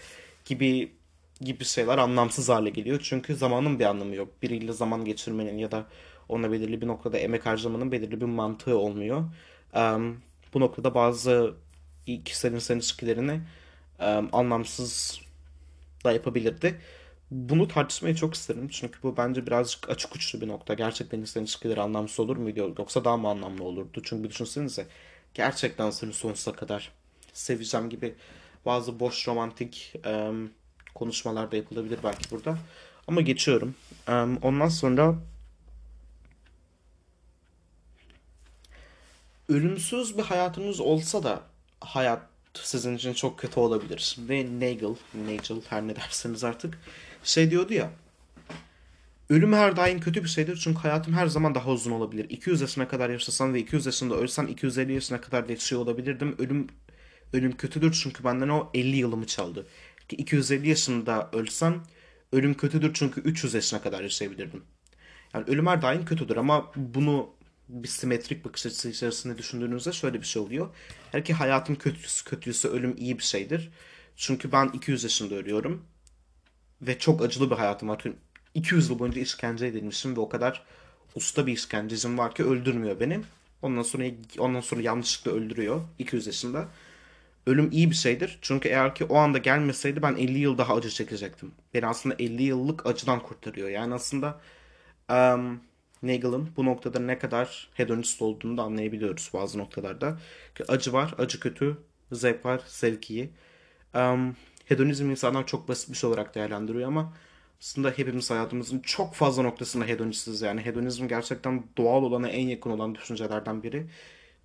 [0.45, 0.93] gibi
[1.41, 3.01] gibi şeyler anlamsız hale geliyor.
[3.03, 4.43] Çünkü zamanın bir anlamı yok.
[4.43, 5.87] Biriyle zaman geçirmenin ya da
[6.29, 9.25] ona belirli bir noktada emek harcamanın belirli bir mantığı olmuyor.
[9.75, 10.23] Um,
[10.55, 11.55] bu noktada bazı
[12.25, 13.41] kişisel insan ilişkilerini
[14.33, 15.21] anlamsız
[16.05, 16.81] da yapabilirdi.
[17.31, 18.69] Bunu tartışmayı çok isterim.
[18.69, 20.75] Çünkü bu bence birazcık açık uçlu bir nokta.
[20.75, 24.03] Gerçekten insan ilişkileri anlamsız olur muydu yoksa daha mı anlamlı olurdu?
[24.05, 24.87] Çünkü düşünsenize
[25.35, 26.93] gerçekten seni sonsuza kadar
[27.33, 28.15] seveceğim gibi
[28.67, 30.31] bazı boş romantik e,
[30.95, 32.59] konuşmalar da yapılabilir belki burada.
[33.09, 33.75] Ama geçiyorum.
[34.09, 35.15] E, ondan sonra
[39.49, 41.43] ölümsüz bir hayatınız olsa da
[41.81, 44.17] hayat sizin için çok kötü olabilir.
[44.19, 46.79] Ve Nagel, Nagel her ne derseniz artık
[47.25, 47.91] şey diyordu ya.
[49.31, 52.31] Ölüm her daim kötü bir şeydir çünkü hayatım her zaman daha uzun olabilir.
[52.31, 56.37] 200 yaşına kadar yaşasam ve 200 yaşında ölsem 250 yaşına kadar yaşıyor olabilirdim.
[56.39, 56.67] Ölüm
[57.33, 59.67] ölüm kötüdür çünkü benden o 50 yılımı çaldı.
[60.11, 61.83] 250 yaşında ölsem
[62.33, 64.63] ölüm kötüdür çünkü 300 yaşına kadar yaşayabilirdim.
[65.35, 67.31] Yani ölüm her daim kötüdür ama bunu
[67.73, 70.75] bir simetrik bakış açısı içerisinde düşündüğünüzde şöyle bir şey oluyor.
[71.13, 73.71] Her ki hayatın kötüsü kötüyse ölüm iyi bir şeydir.
[74.17, 75.87] Çünkü ben 200 yaşında ölüyorum.
[76.83, 78.05] Ve çok acılı bir hayatım var.
[78.55, 80.65] 200 yıl boyunca işkence edilmişim ve o kadar
[81.15, 83.21] usta bir işkencecim var ki öldürmüyor beni.
[83.63, 84.05] Ondan sonra
[84.39, 86.69] ondan sonra yanlışlıkla öldürüyor 200 yaşında.
[87.47, 88.39] Ölüm iyi bir şeydir.
[88.43, 91.53] Çünkü eğer ki o anda gelmeseydi ben 50 yıl daha acı çekecektim.
[91.75, 93.69] Beni aslında 50 yıllık acıdan kurtarıyor.
[93.69, 94.41] Yani aslında
[95.11, 95.61] um,
[96.03, 100.19] Nagel'ın bu noktada ne kadar hedonist olduğunu da anlayabiliyoruz bazı noktalarda.
[100.69, 101.77] Acı var, acı kötü,
[102.13, 103.31] zevk var, zevk iyi.
[103.95, 107.13] Um, hedonizm insanlar çok basit bir şey olarak değerlendiriyor ama
[107.61, 110.43] aslında hepimiz hayatımızın çok fazla noktasında hedonistiz.
[110.43, 113.87] Yani hedonizm gerçekten doğal olana en yakın olan düşüncelerden biri.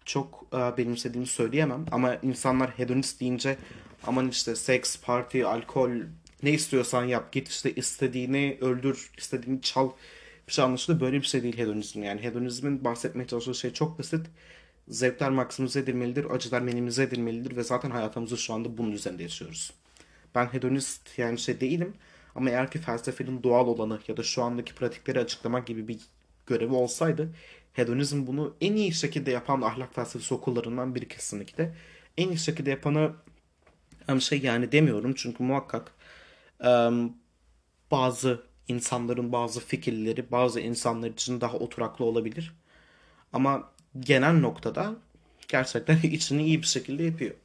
[0.05, 3.57] Çok uh, benimsediğimi söyleyemem ama insanlar hedonist deyince
[4.07, 5.89] aman işte seks, parti, alkol
[6.43, 9.89] ne istiyorsan yap git işte istediğini öldür, istediğini çal
[10.47, 11.01] şey anlaşılıyor.
[11.01, 12.03] Böyle bir şey değil hedonizm.
[12.03, 14.27] Yani hedonizmin bahsetmeye çalıştığı şey çok basit.
[14.87, 19.73] Zevkler maksimize edilmelidir, acılar minimize edilmelidir ve zaten hayatımızı şu anda bunun üzerinde yaşıyoruz.
[20.35, 21.93] Ben hedonist yani şey değilim
[22.35, 25.99] ama eğer ki felsefenin doğal olanı ya da şu andaki pratikleri açıklamak gibi bir
[26.47, 27.29] görevi olsaydı
[27.73, 31.75] hedonizm bunu en iyi şekilde yapan ahlak felsefesi okullarından biri kesinlikle.
[32.17, 33.11] En iyi şekilde yapanı
[34.19, 35.91] şey yani demiyorum çünkü muhakkak
[37.91, 42.53] bazı insanların bazı fikirleri bazı insanlar için daha oturaklı olabilir.
[43.33, 44.95] Ama genel noktada
[45.47, 47.35] gerçekten içini iyi bir şekilde yapıyor.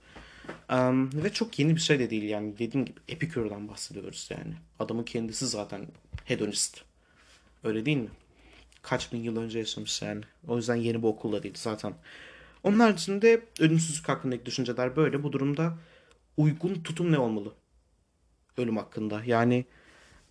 [0.72, 4.54] Um, ve çok yeni bir şey de değil yani dediğim gibi Epikür'den bahsediyoruz yani.
[4.78, 5.86] Adamın kendisi zaten
[6.24, 6.82] hedonist.
[7.64, 8.08] Öyle değil mi?
[8.82, 10.20] Kaç bin yıl önce yaşamış yani.
[10.48, 11.94] O yüzden yeni bir okulda değil zaten.
[12.62, 15.22] Onun haricinde ölümsüzlük hakkındaki düşünceler böyle.
[15.22, 15.78] Bu durumda
[16.36, 17.52] uygun tutum ne olmalı?
[18.56, 19.22] Ölüm hakkında.
[19.26, 19.64] Yani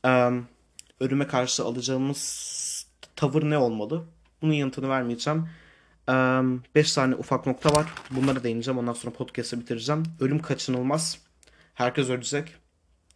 [0.03, 0.47] um,
[1.00, 4.06] ölüme karşı alacağımız tavır ne olmalı?
[4.41, 5.50] Bunun yanıtını vermeyeceğim.
[6.76, 7.93] 5 tane ufak nokta var.
[8.12, 8.78] Bunlara değineceğim.
[8.78, 10.04] Ondan sonra podcast'ı bitireceğim.
[10.20, 11.20] Ölüm kaçınılmaz.
[11.74, 12.56] Herkes ölecek.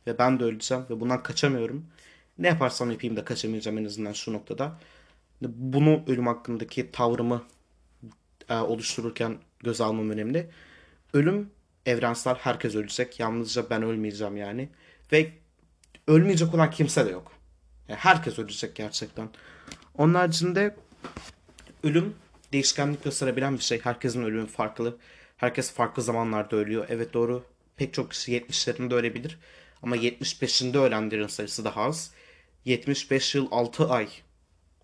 [0.08, 0.84] Ve ben de öleceğim.
[0.90, 1.86] Ve bundan kaçamıyorum.
[2.38, 4.80] Ne yaparsam yapayım da kaçamayacağım en azından şu noktada.
[5.42, 7.44] Bunu ölüm hakkındaki tavrımı
[8.50, 10.50] oluştururken göz almam önemli.
[11.14, 11.50] Ölüm
[11.86, 12.36] evrensel.
[12.36, 13.20] Herkes ölecek.
[13.20, 14.70] Yalnızca ben ölmeyeceğim yani.
[15.12, 15.32] Ve
[16.08, 17.32] ölmeyecek olan kimse de yok.
[17.88, 19.30] Herkes ölecek gerçekten.
[19.98, 20.76] Onun haricinde
[21.84, 22.16] ölüm
[22.54, 23.80] değişkenlik gösterebilen bir şey.
[23.84, 24.98] Herkesin ölümü farklı.
[25.38, 26.86] Herkes farklı zamanlarda ölüyor.
[26.90, 27.44] Evet doğru.
[27.78, 29.40] Pek çok kişi 70'lerinde ölebilir.
[29.82, 32.12] Ama 75'inde ölenlerin sayısı daha az.
[32.66, 34.10] 75 yıl 6 ay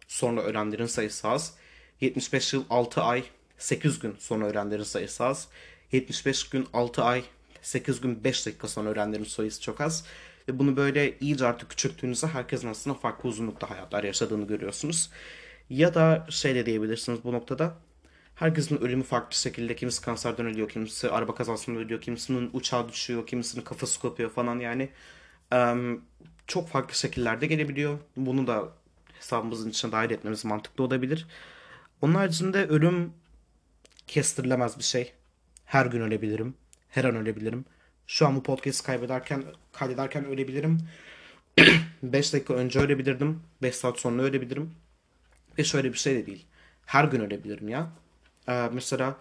[0.07, 1.53] sonra ölenlerin sayısı az.
[2.01, 3.23] 75 yıl 6 ay
[3.57, 5.47] 8 gün sonra ölenlerin sayısı az.
[5.91, 7.23] 75 gün 6 ay
[7.61, 10.05] 8 gün 5 dakika sonra ölenlerin sayısı çok az.
[10.49, 15.09] Ve bunu böyle iyice artık küçülttüğünüzde herkesin aslında farklı uzunlukta hayatlar yaşadığını görüyorsunuz.
[15.69, 17.75] Ya da şey de diyebilirsiniz bu noktada.
[18.35, 19.75] Herkesin ölümü farklı şekilde.
[19.75, 24.89] Kimisi kanserden ölüyor, kimisi araba kazasında ölüyor, kimisinin uçağı düşüyor, kimisinin kafası kopuyor falan yani.
[26.47, 27.99] çok farklı şekillerde gelebiliyor.
[28.17, 28.69] Bunu da
[29.13, 31.27] hesabımızın içine dahil etmemiz mantıklı olabilir.
[32.01, 33.13] Onun haricinde ölüm
[34.07, 35.13] kestirilemez bir şey.
[35.65, 36.53] Her gün ölebilirim.
[36.89, 37.65] Her an ölebilirim.
[38.09, 39.43] Şu an bu podcast kaybederken,
[39.73, 40.79] kaydederken ölebilirim.
[42.03, 43.41] 5 dakika önce ölebilirdim.
[43.61, 44.71] 5 saat sonra ölebilirim.
[45.57, 46.45] Ve şöyle bir şey de değil.
[46.85, 47.91] Her gün ölebilirim ya.
[48.47, 49.17] Ee, mesela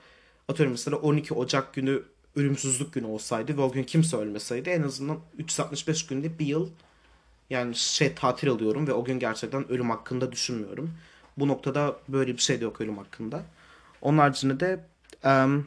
[0.48, 2.02] atıyorum mesela 12 Ocak günü
[2.36, 6.70] ölümsüzlük günü olsaydı ve o gün kimse ölmeseydi en azından 365 günde bir yıl
[7.50, 10.90] yani şey tatil alıyorum ve o gün gerçekten ölüm hakkında düşünmüyorum.
[11.36, 13.42] Bu noktada böyle bir şey de yok ölüm hakkında.
[14.02, 14.84] Onun haricinde de
[15.24, 15.66] um,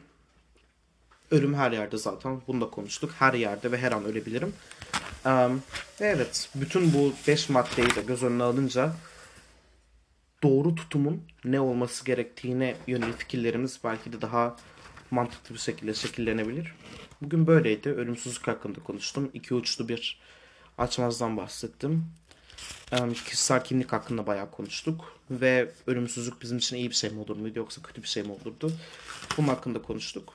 [1.32, 2.42] ölüm her yerde zaten.
[2.46, 3.14] Bunu da konuştuk.
[3.18, 4.52] Her yerde ve her an ölebilirim.
[5.26, 5.62] Um,
[6.00, 6.48] evet.
[6.54, 8.92] Bütün bu 5 maddeyi de göz önüne alınca
[10.42, 14.56] doğru tutumun ne olması gerektiğine yönelik fikirlerimiz belki de daha
[15.10, 16.74] mantıklı bir şekilde şekillenebilir.
[17.22, 17.88] Bugün böyleydi.
[17.88, 19.30] Ölümsüzlük hakkında konuştum.
[19.34, 20.20] İki uçlu bir
[20.78, 22.06] açmazdan bahsettim.
[22.92, 25.18] Em, Kişisel kimlik hakkında bayağı konuştuk.
[25.30, 28.32] Ve ölümsüzlük bizim için iyi bir şey mi olur muydu yoksa kötü bir şey mi
[28.32, 28.72] olurdu?
[29.38, 30.34] Bunun hakkında konuştuk.